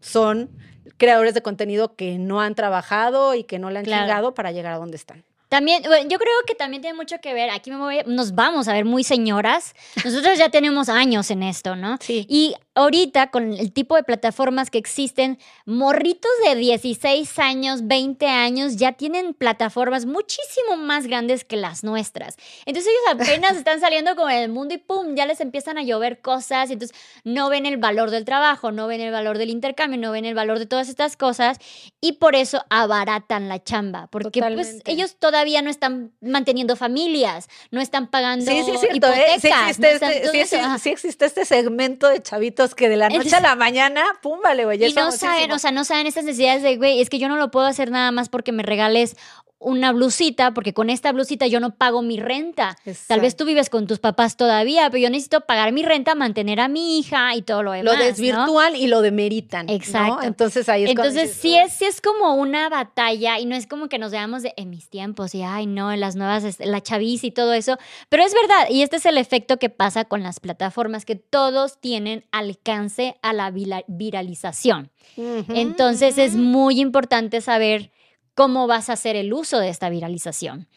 [0.00, 0.50] son
[0.96, 4.72] creadores de contenido que no han trabajado y que no le han llegado para llegar
[4.72, 5.24] a donde están.
[5.48, 8.68] También, bueno, yo creo que también tiene mucho que ver, aquí me voy, nos vamos
[8.68, 9.74] a ver muy señoras,
[10.04, 11.96] nosotros ya tenemos años en esto, ¿no?
[12.00, 12.26] Sí.
[12.28, 18.76] Y ahorita con el tipo de plataformas que existen, morritos de 16 años, 20 años
[18.76, 22.36] ya tienen plataformas muchísimo más grandes que las nuestras.
[22.66, 26.20] Entonces ellos apenas están saliendo con el mundo y pum, ya les empiezan a llover
[26.20, 29.98] cosas, y entonces no ven el valor del trabajo, no ven el valor del intercambio,
[29.98, 31.58] no ven el valor de todas estas cosas
[32.02, 37.80] y por eso abaratan la chamba, porque pues ellos todavía no están manteniendo familias, no
[37.80, 39.40] están pagando sí, sí, hipotecas.
[39.40, 44.04] Sí, existe, sí existe este segmento de chavitos que de la noche a la mañana,
[44.22, 44.84] pum, vale, güey.
[44.84, 47.36] Y no saben, o sea, no saben estas necesidades de, güey, es que yo no
[47.36, 49.16] lo puedo hacer nada más porque me regales
[49.60, 52.76] una blusita, porque con esta blusita yo no pago mi renta.
[53.08, 56.60] Tal vez tú vives con tus papás todavía, pero yo necesito pagar mi renta, mantener
[56.60, 57.98] a mi hija y todo lo demás.
[57.98, 59.68] Lo desvirtúan y lo demeritan.
[59.68, 60.22] Exacto.
[60.22, 63.88] Entonces ahí es Entonces sí, es, sí es como una batalla y no es como
[63.88, 66.80] que nos veamos de en mis tiempos y ay, no, en las nuevas, este, la
[66.80, 67.78] chaviz y todo eso.
[68.08, 71.80] Pero es verdad, y este es el efecto que pasa con las plataformas, que todos
[71.80, 73.52] tienen alcance a la
[73.88, 74.90] viralización.
[75.16, 77.90] Entonces es muy importante saber
[78.38, 80.68] cómo vas a hacer el uso de esta viralización.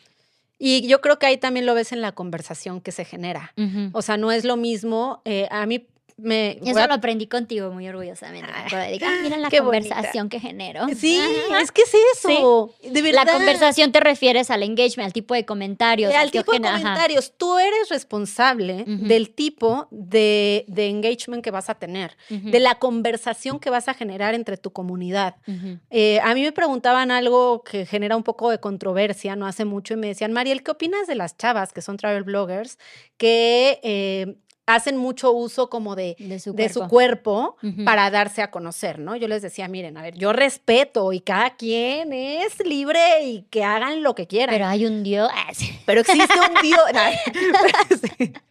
[0.58, 3.54] Y yo creo que ahí también lo ves en la conversación que se genera.
[3.94, 5.22] O sea, no es lo mismo.
[5.26, 5.86] Eh, a mí
[6.24, 8.52] eso lo aprendí contigo muy orgullosamente.
[9.24, 10.88] mira la conversación que genero.
[10.96, 11.20] Sí,
[11.62, 12.74] es que es eso.
[12.84, 13.26] De verdad.
[13.26, 16.14] La conversación te refieres al engagement, al tipo de comentarios.
[16.14, 17.34] Al tipo de comentarios.
[17.38, 23.70] Tú eres responsable del tipo de, engagement que vas a tener, de la conversación que
[23.70, 25.36] vas a generar entre tu comunidad.
[25.90, 29.94] Eh, a mí me preguntaban algo que genera un poco de controversia no hace mucho
[29.94, 32.78] y me decían, Mariel, ¿qué opinas de las chavas que son travel bloggers
[33.18, 34.36] que eh,
[34.74, 37.58] hacen mucho uso como de, De su de su cuerpo.
[37.86, 39.16] para darse a conocer, ¿no?
[39.16, 43.64] Yo les decía, miren, a ver, yo respeto y cada quien es libre y que
[43.64, 44.54] hagan lo que quieran.
[44.54, 45.30] Pero hay un dios.
[45.86, 46.80] Pero existe un Dios.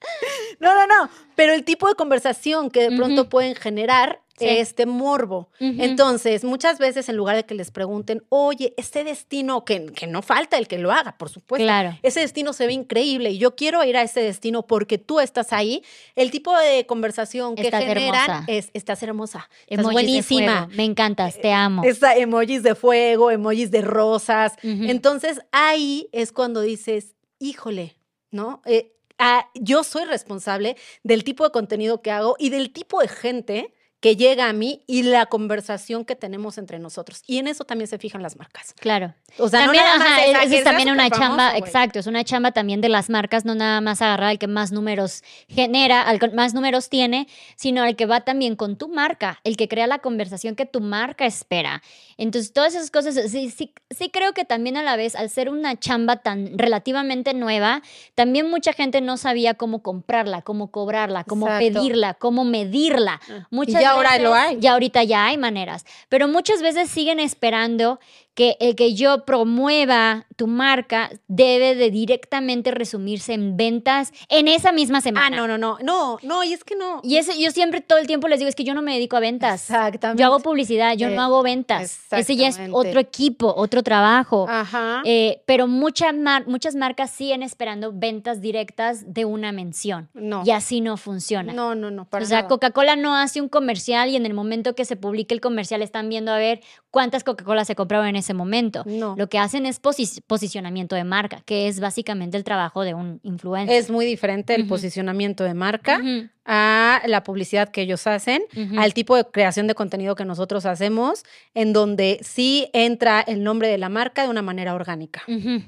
[0.60, 1.10] No, no, no.
[1.34, 4.48] Pero el tipo de conversación que de pronto pueden generar Sí.
[4.48, 5.50] este morbo.
[5.58, 10.22] Entonces, muchas veces en lugar de que les pregunten, oye, este destino, que, que no
[10.22, 11.64] falta el que lo haga, por supuesto.
[11.64, 11.98] Claro.
[12.02, 15.52] Ese destino se ve increíble y yo quiero ir a ese destino porque tú estás
[15.52, 15.82] ahí.
[16.16, 18.44] El tipo de conversación que Estás generan hermosa.
[18.46, 20.68] es, estás hermosa, estás Emojis de buenísima.
[20.74, 21.82] Me encantas, te amo.
[21.84, 24.54] Esa emojis de fuego, emojis de rosas.
[24.62, 27.96] Entonces ahí es cuando dices, híjole,
[28.30, 28.62] ¿no?
[28.64, 33.08] Eh, ah, yo soy responsable del tipo de contenido que hago y del tipo de
[33.08, 37.22] gente que llega a mí y la conversación que tenemos entre nosotros.
[37.26, 38.74] Y en eso también se fijan las marcas.
[38.80, 39.14] Claro.
[39.38, 40.90] O sea, también, no nada más ajá, es, es- "Ah, eso que es sea también
[40.90, 41.60] una chamba, güey".
[41.62, 44.72] exacto, es una chamba también de las marcas, no nada más agarrar al que más
[44.72, 49.38] números genera, al que más números tiene, sino al que va también con tu marca,
[49.44, 51.82] el que crea la conversación que tu marca espera.
[52.16, 55.48] Entonces, todas esas cosas, sí, sí, sí creo que también a la vez, al ser
[55.50, 57.82] una chamba tan relativamente nueva,
[58.14, 61.80] también mucha gente no sabía cómo comprarla, cómo cobrarla, cómo Exacto.
[61.80, 63.20] pedirla, cómo medirla.
[63.30, 64.58] Ah, Muchas ahora veces- lo hay.
[64.60, 68.00] Ya ahorita ya hay maneras, pero muchas veces siguen esperando
[68.34, 74.72] que el que yo promueva tu marca debe de directamente resumirse en ventas en esa
[74.72, 75.36] misma semana.
[75.36, 77.00] Ah, no, no, no, no, no, y es que no.
[77.02, 79.16] Y ese, yo siempre todo el tiempo les digo, es que yo no me dedico
[79.16, 79.62] a ventas.
[79.68, 80.20] Exactamente.
[80.22, 82.00] Yo hago publicidad, yo Eh, no hago ventas.
[82.12, 84.46] Ese ya es otro equipo, otro trabajo.
[84.48, 85.02] Ajá.
[85.04, 90.08] Eh, pero muchas mar- muchas marcas siguen esperando ventas directas de una mención.
[90.14, 90.42] no.
[90.46, 91.52] Y así no funciona.
[91.52, 92.46] No, no, no, para o sea.
[92.46, 96.08] Coca-Cola no hace un comercial y en el momento que se publique el comercial están
[96.08, 96.60] viendo a ver
[96.90, 98.82] cuántas Coca-Cola se compraron en ese momento.
[98.86, 99.14] No.
[99.16, 103.20] Lo que hacen es posi- posicionamiento de marca, que es básicamente el trabajo de un
[103.22, 103.76] influencer.
[103.76, 106.00] Es muy diferente el posicionamiento de marca
[106.44, 108.42] a la publicidad que ellos hacen,
[108.76, 111.22] al tipo de creación de contenido que nosotros hacemos,
[111.54, 115.22] en donde sí entra el nombre de la marca de una manera orgánica.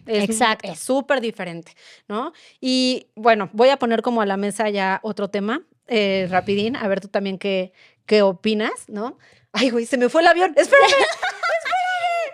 [0.06, 0.70] Es- Exacto.
[0.72, 1.72] Es súper diferente,
[2.08, 2.32] ¿no?
[2.60, 6.88] Y bueno, voy a poner como a la mesa ya otro tema, eh, rapidín, a
[6.88, 7.72] ver tú también qué,
[8.06, 9.18] qué opinas, ¿no?
[9.52, 10.52] Ay, güey, se me fue el avión.
[10.56, 11.06] Espérame, espérame.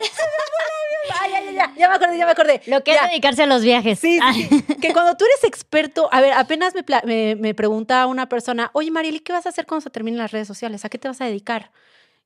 [0.01, 1.21] Se me fue el avión.
[1.21, 1.75] Ay, ya, ya, ya.
[1.77, 2.61] Ya me acordé, ya me acordé.
[2.67, 3.99] Lo que es dedicarse a los viajes.
[3.99, 4.63] Sí, Ah, sí, sí.
[4.81, 8.91] que cuando tú eres experto, a ver, apenas me, me, me pregunta una persona, oye
[8.91, 10.85] Marieli, ¿qué vas a hacer cuando se terminen las redes sociales?
[10.85, 11.71] ¿A qué te vas a dedicar?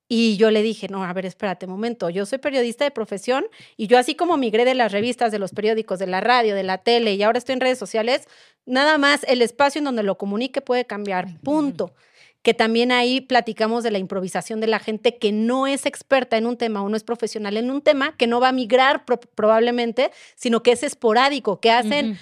[0.08, 3.46] Y yo le dije, no, a ver, espérate un momento, yo soy periodista de profesión
[3.78, 6.64] y yo así como migré de las revistas, de los periódicos, de la radio, de
[6.64, 8.28] la tele y ahora estoy en redes sociales,
[8.66, 11.94] nada más el espacio en donde lo comunique puede cambiar, punto.
[12.42, 16.46] Que también ahí platicamos de la improvisación de la gente que no es experta en
[16.46, 19.20] un tema o no es profesional en un tema, que no va a migrar pro-
[19.20, 22.18] probablemente, sino que es esporádico, que hacen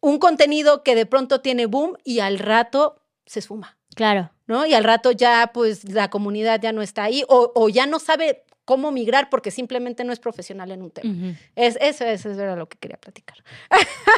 [0.00, 4.30] un contenido que de pronto tiene boom y al rato se esfuma, Claro.
[4.46, 4.64] ¿no?
[4.66, 7.98] Y al rato ya pues la comunidad ya no está ahí o, o ya no
[7.98, 11.12] sabe cómo migrar porque simplemente no es profesional en un tema.
[11.12, 11.34] ujú.
[11.56, 13.36] Es, eso, eso era lo que quería platicar.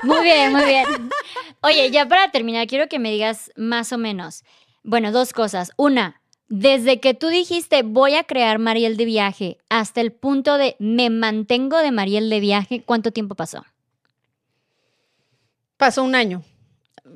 [0.02, 0.84] Muy bien, muy bien.
[1.62, 4.44] Oye, ya para terminar, quiero que me digas más o menos.
[4.84, 5.72] Bueno, dos cosas.
[5.76, 10.76] Una, desde que tú dijiste voy a crear Mariel de viaje hasta el punto de
[10.78, 13.64] me mantengo de Mariel de viaje, ¿cuánto tiempo pasó?
[15.78, 16.42] Pasó un año.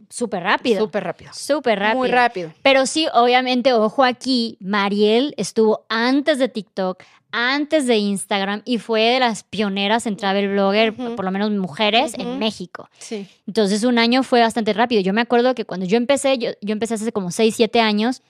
[0.09, 0.81] Súper rápido.
[0.81, 1.33] Súper rápido.
[1.35, 1.99] Súper rápido.
[1.99, 2.53] Muy rápido.
[2.63, 9.03] Pero sí, obviamente, ojo aquí, Mariel estuvo antes de TikTok, antes de Instagram y fue
[9.03, 11.17] de las pioneras en travel blogger, Ujú.
[11.17, 12.89] por lo menos mujeres, en México.
[12.99, 13.27] Sí.
[13.47, 15.03] Entonces un año fue bastante rápido.
[15.03, 18.23] Yo me acuerdo que cuando yo empecé, yo, yo empecé hace como 6, 7 años,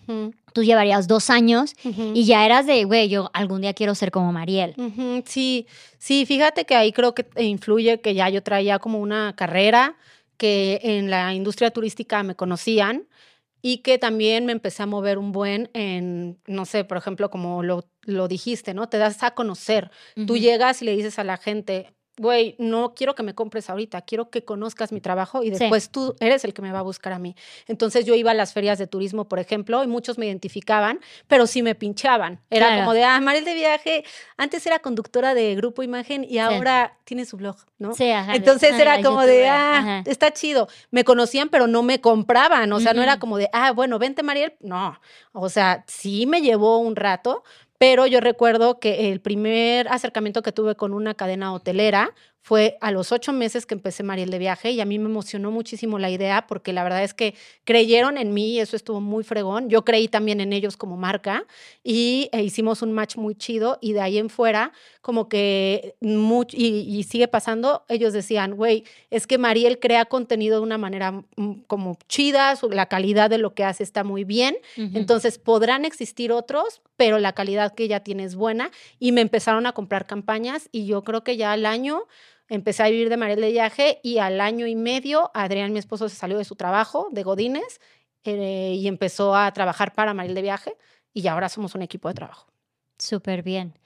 [0.53, 1.75] tú llevarías dos años
[2.15, 4.75] y ya eras de, güey, yo algún día quiero ser como Mariel.
[5.27, 5.67] Sí,
[5.99, 9.97] sí, fíjate que ahí creo que influye que ya yo traía como una carrera,
[10.37, 13.08] que en la industria turística me conocían
[13.71, 17.63] y que también me empecé a mover un buen en, no sé, por ejemplo, como
[17.63, 18.89] lo, lo dijiste, ¿no?
[18.89, 19.91] Te das a conocer.
[20.27, 24.03] Tú llegas y le dices a la gente, güey, no quiero que me compres ahorita,
[24.03, 25.51] quiero que conozcas mi trabajo y Sí.
[25.59, 27.35] después tú eres el que me va a buscar a mí.
[27.67, 31.47] Entonces yo iba a las ferias de turismo, por ejemplo, y muchos me identificaban, pero
[31.47, 32.41] sí me pinchaban.
[32.51, 32.83] Era Claro.
[32.83, 34.05] como de, ah, Mariel de viaje,
[34.37, 37.95] antes era conductora de Grupo Imagen y ahora tiene su blog, ¿no?
[37.95, 40.69] Sí, ajá, Entonces ajá, era como de, ah, está chido.
[40.91, 42.73] Me conocían, pero no me compraban.
[42.73, 44.55] O sea, no era como de, ah, bueno, vente, Mariel.
[44.61, 44.99] No.
[45.33, 47.45] O sea, sí me llevó un rato,
[47.79, 52.93] pero yo recuerdo que el primer acercamiento que tuve con una cadena hotelera fue a
[52.93, 56.11] los ocho meses que empecé Mariel de Viaje y a mí me emocionó muchísimo la
[56.11, 57.35] idea porque la verdad es que
[57.65, 59.69] creyeron en mí y eso estuvo muy fregón.
[59.69, 61.45] Yo creí también en ellos como marca
[61.85, 64.73] y e hicimos un match muy chido y de ahí en fuera
[65.03, 65.95] como que
[66.53, 71.63] y, sigue pasando, ellos decían, güey, es que Mariel crea contenido de una manera mm,
[71.67, 76.83] como chida, la calidad de lo que hace está muy bien, entonces podrán existir otros,
[76.97, 80.85] pero la calidad que ella tiene es buena y me empezaron a comprar campañas y
[80.85, 82.07] yo creo que ya al año
[82.49, 86.09] empecé a vivir de Mariel de Viaje y al año y medio Adrián, mi esposo,
[86.09, 87.81] se salió de su trabajo de Godines
[88.25, 90.77] eh, y empezó a trabajar para Mariel de Viaje
[91.13, 92.47] y ahora somos un equipo de trabajo.
[92.99, 93.79] Súper bien.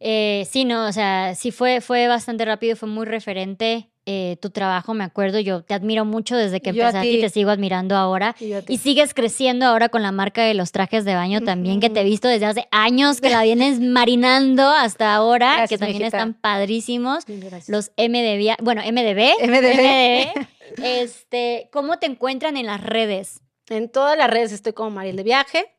[0.00, 4.50] Eh, sí, no, o sea, sí fue, fue bastante rápido, fue muy referente eh, tu
[4.50, 5.40] trabajo, me acuerdo.
[5.40, 8.36] Yo te admiro mucho desde que empezaste y te sigo admirando ahora.
[8.68, 12.02] Y, sigues creciendo ahora con la marca de los trajes de baño también, que te
[12.02, 17.24] he visto desde hace años, que la vienes marinando hasta ahora, que también están padrísimos.
[17.66, 19.48] Los MDB, bueno, MDB.
[19.48, 20.46] MDB.
[20.84, 23.40] este, ¿Cómo te encuentran en las redes?
[23.70, 25.70] En todas las redes estoy como Mariel de Viaje.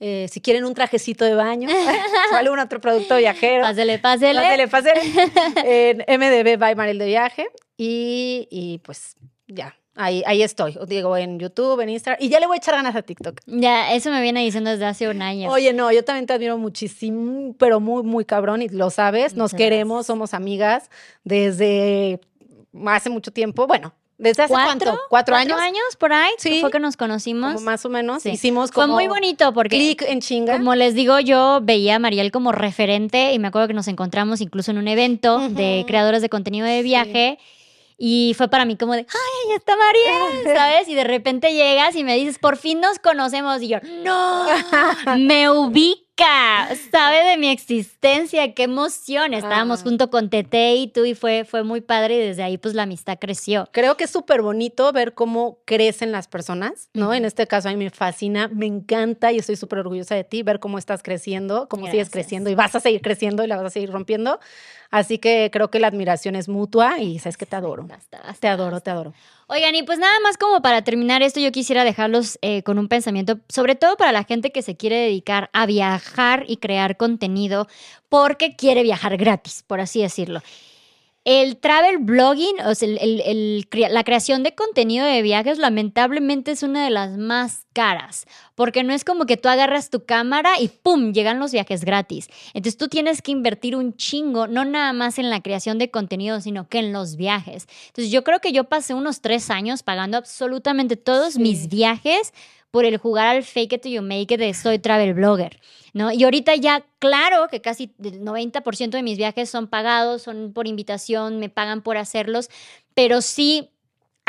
[0.00, 1.68] Eh, si quieren un trajecito de baño
[2.32, 3.62] o algún otro producto viajero.
[3.62, 4.40] Pásele, pásele.
[4.40, 5.00] Pásele, pásele.
[5.64, 7.48] en MDB by Mariel de Viaje.
[7.78, 9.16] Y, y pues
[9.46, 12.76] ya, Ahí, ahí estoy, digo, en YouTube, en Instagram, y ya le voy a echar
[12.76, 13.40] ganas a TikTok.
[13.46, 15.50] Ya, eso me viene diciendo desde hace un año.
[15.50, 19.52] Oye, no, yo también te admiro muchísimo, pero muy, muy cabrón, y lo sabes, nos
[19.52, 20.88] queremos, somos amigas
[21.24, 22.20] desde
[22.86, 24.98] hace mucho tiempo, bueno, ¿Desde hace cuánto?
[25.08, 25.52] ¿Cuatro, años?
[25.52, 26.32] ¿Cuatro años por ahí?
[26.38, 26.60] Sí.
[26.60, 27.62] Fue que nos conocimos.
[27.62, 28.26] más o menos.
[28.26, 28.94] Hicimos como.
[28.94, 29.76] Fue muy bonito porque.
[29.76, 30.58] Clic en chinga.
[30.58, 34.40] Como les digo, yo veía a Mariel como referente y me acuerdo que nos encontramos
[34.40, 37.38] incluso en un evento de creadores de contenido de viaje.
[37.98, 40.44] Y fue para mí como de, ¡ay, ahí está Mariel!
[40.56, 40.88] ¿Sabes?
[40.88, 43.60] Y de repente llegas y me dices, por fin nos conocemos.
[43.60, 44.46] Y yo, ¡no!
[45.18, 46.08] me ubico
[46.90, 49.34] sabe de mi existencia, qué emoción.
[49.34, 52.74] Estábamos junto con Tete y tú y fue, fue muy padre y desde ahí pues
[52.74, 53.68] la amistad creció.
[53.72, 57.14] Creo que es súper bonito ver cómo crecen las personas, ¿no?
[57.14, 60.42] En este caso a mí me fascina, me encanta y estoy súper orgullosa de ti,
[60.42, 63.66] ver cómo estás creciendo, cómo sigues creciendo y vas a seguir creciendo y la vas
[63.66, 64.40] a seguir rompiendo.
[64.90, 67.86] Así que creo que la admiración es mutua y sabes que te adoro.
[68.40, 69.12] te adoro, te adoro.
[69.46, 72.88] Oigan, y pues nada más como para terminar esto, yo quisiera dejarlos eh, con un
[72.88, 77.66] pensamiento, sobre todo para la gente que se quiere dedicar a viajar y crear contenido
[78.08, 80.40] porque quiere viajar gratis, por así decirlo.
[81.30, 86.88] El travel blogging, o sea, la creación de contenido de viajes, lamentablemente es una de
[86.88, 91.12] las más caras, porque no es como que tú agarras tu cámara y ¡pum!
[91.12, 92.30] llegan los viajes gratis.
[92.54, 96.40] Entonces tú tienes que invertir un chingo, no nada más en la creación de contenido,
[96.40, 97.68] sino que en los viajes.
[97.88, 102.32] Entonces yo creo que yo pasé unos tres años pagando absolutamente todos mis viajes
[102.70, 105.60] por el jugar al fake it till you make it de soy travel blogger,
[105.94, 106.12] ¿no?
[106.12, 110.66] Y ahorita ya, claro que casi el 90% de mis viajes son pagados, son por
[110.66, 112.50] invitación, me pagan por hacerlos,
[112.94, 113.70] pero sí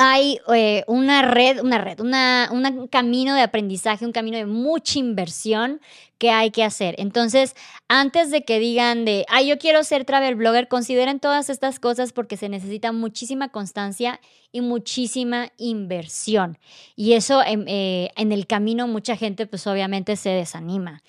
[0.02, 5.82] hay eh, una red, una red, un camino de aprendizaje, un camino de mucha inversión
[6.18, 6.95] que hay que hacer.
[7.00, 7.54] Entonces,
[7.89, 12.14] antes de que digan de, ay, yo quiero ser travel blogger, consideren todas estas cosas
[12.14, 14.22] porque se necesita muchísima constancia
[14.54, 16.58] y muchísima inversión.
[16.95, 21.04] Y eso en, eh, en el camino mucha gente pues obviamente se desanima.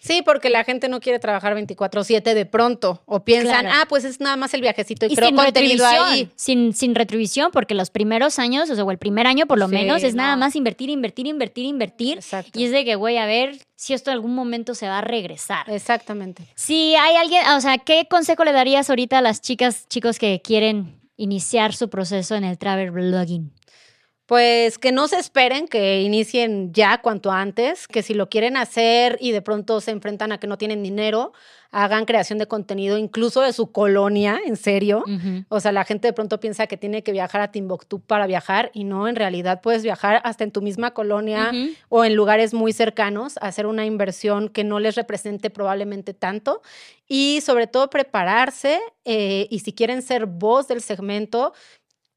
[0.00, 4.18] Sí, porque la gente no quiere trabajar 24/7 de pronto o piensan, ah, pues es
[4.18, 8.74] nada más el viajecito y, sin retribución, Sin, sin retribución, porque los primeros años, o
[8.74, 12.18] sea, o el primer año por lo menos, es nada más invertir, invertir, invertir, invertir.
[12.18, 12.58] Exacto.
[12.58, 15.02] Y es de que, güey, a ver si esto en algún momento se va a
[15.02, 15.68] regresar.
[15.70, 16.46] Exactamente.
[16.54, 20.40] Si hay alguien, o sea, ¿qué consejo le darías ahorita a las chicas, chicos que
[20.42, 23.52] quieren iniciar su proceso en el travel blogging?
[24.30, 29.18] Pues que no se esperen que inicien ya cuanto antes, que si lo quieren hacer
[29.20, 31.32] y de pronto se enfrentan a que no tienen dinero,
[31.72, 35.04] hagan creación de contenido incluso de su colonia, en serio.
[35.48, 38.70] O sea, la gente de pronto piensa que tiene que viajar a Timbuktu para viajar
[38.72, 41.52] y no, en realidad puedes viajar hasta en tu misma colonia
[41.88, 46.62] o en lugares muy cercanos, hacer una inversión que no les represente probablemente tanto.
[47.08, 51.52] Y sobre todo prepararse eh, y si quieren ser voz del segmento,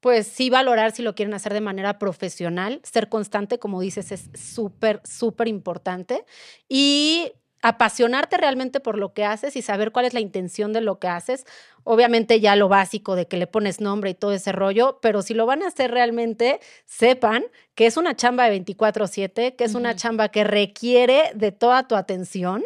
[0.04, 4.28] pues sí valorar si lo quieren hacer de manera profesional, ser constante, como dices, es
[4.34, 6.26] súper, súper importante.
[6.68, 7.32] Y
[7.64, 11.08] apasionarte realmente por lo que haces y saber cuál es la intención de lo que
[11.08, 11.46] haces.
[11.82, 15.32] Obviamente ya lo básico de que le pones nombre y todo ese rollo, pero si
[15.32, 17.44] lo van a hacer realmente, sepan
[17.74, 21.96] que es una chamba de 24/7, que es una chamba que requiere de toda tu
[21.96, 22.62] atención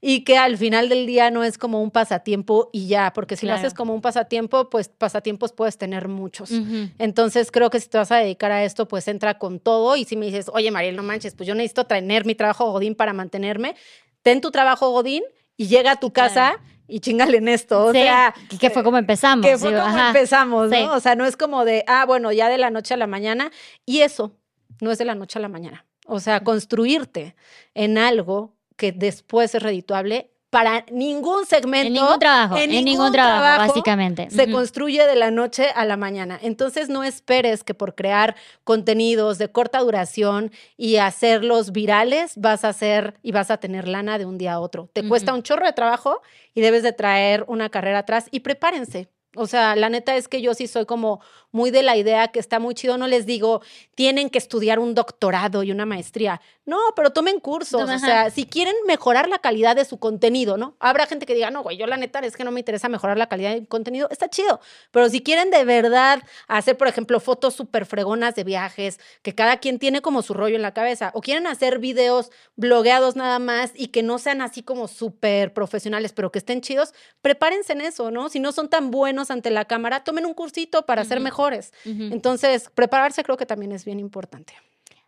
[0.00, 3.46] y que al final del día no es como un pasatiempo y ya, porque si
[3.46, 6.50] lo haces como un pasatiempo, pues pasatiempos puedes tener muchos.
[6.98, 10.04] Entonces creo que si te vas a dedicar a esto, pues entra con todo y
[10.04, 13.12] si me dices, oye Mariel, no manches, pues yo necesito tener mi trabajo Godín para
[13.12, 13.76] mantenerme,
[14.22, 15.22] ten tu trabajo Godín
[15.56, 16.58] y llega a tu casa
[16.88, 17.86] y chingale en esto.
[17.86, 19.46] O Sí, sea, que fue como empezamos.
[19.46, 20.08] que fue digo, como ajá.
[20.08, 20.76] empezamos, ¿no?
[20.76, 20.82] Sí.
[20.90, 23.50] O sea, no es como de, ah, bueno, ya de la noche a la mañana.
[23.86, 24.36] Y eso
[24.80, 25.86] no es de la noche a la mañana.
[26.06, 27.36] O sea, construirte
[27.74, 31.86] en algo que después es redituable para ningún segmento.
[31.86, 34.28] En ningún trabajo, en, ningún, trabajo, básicamente.
[34.30, 36.38] Se construye de la noche a la mañana.
[36.42, 38.34] Entonces no esperes que por crear
[38.64, 44.18] contenidos de corta duración y hacerlos virales vas a hacer y vas a tener lana
[44.18, 44.90] de un día a otro.
[44.92, 46.20] Te cuesta un chorro de trabajo
[46.52, 49.08] y debes de traer una carrera atrás y prepárense.
[49.36, 51.20] O sea, la neta es que yo sí soy como
[51.52, 52.98] muy de la idea que está muy chido.
[52.98, 53.62] No les digo,
[53.94, 56.40] tienen que estudiar un doctorado y una maestría.
[56.64, 57.82] No, pero tomen cursos.
[57.82, 60.76] O sea, si quieren mejorar la calidad de su contenido, ¿no?
[60.78, 63.18] Habrá gente que diga, no, güey, yo la neta es que no me interesa mejorar
[63.18, 64.08] la calidad del contenido.
[64.10, 64.60] Está chido.
[64.92, 69.56] Pero si quieren de verdad hacer, por ejemplo, fotos súper fregonas de viajes, que cada
[69.56, 73.72] quien tiene como su rollo en la cabeza, o quieren hacer videos blogueados nada más
[73.74, 78.10] y que no sean así como súper profesionales, pero que estén chidos, prepárense en eso,
[78.10, 78.28] ¿no?
[78.28, 81.24] Si no son tan buenos ante la cámara, tomen un cursito para ser Ujú.
[81.40, 81.72] Mejores.
[81.84, 84.54] Entonces, prepararse creo que también es bien importante.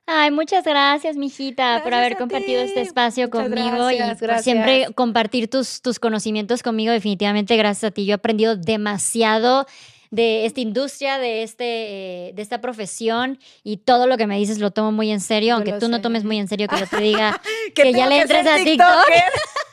[0.06, 2.68] Ay, muchas gracias, mijita, por haber compartido ti.
[2.68, 6.92] este espacio Muchas conmigo y gracias, por siempre compartir tus, tus conocimientos conmigo.
[6.92, 8.04] Definitivamente, gracias a ti.
[8.04, 9.64] Yo he aprendido demasiado
[10.10, 14.58] de esta industria, de, este, eh, de esta profesión y todo lo que me dices
[14.58, 16.86] lo tomo muy en serio, Yo aunque tú no tomes muy en serio que yo
[16.86, 17.40] te diga
[17.74, 18.86] que ya le entres a TikTok.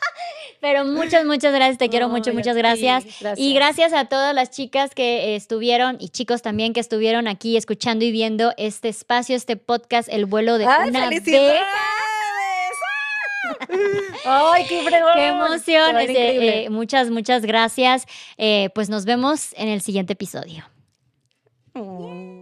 [0.61, 3.05] Pero muchas, muchas gracias, te quiero mucho, muchas gracias.
[3.37, 3.93] Y gracias.
[3.93, 8.53] a todas las chicas que estuvieron y chicos también que estuvieron aquí escuchando y viendo
[8.57, 11.61] este espacio, este podcast, El vuelo de ¡Ay, una felicidades!
[14.25, 15.13] ¡Ay, qué fregón!
[15.15, 15.97] ¡Qué emoción!
[15.97, 18.05] Este, eh, muchas, muchas gracias.
[18.37, 20.65] Eh, pues nos vemos en el siguiente episodio.
[21.73, 22.38] Mm.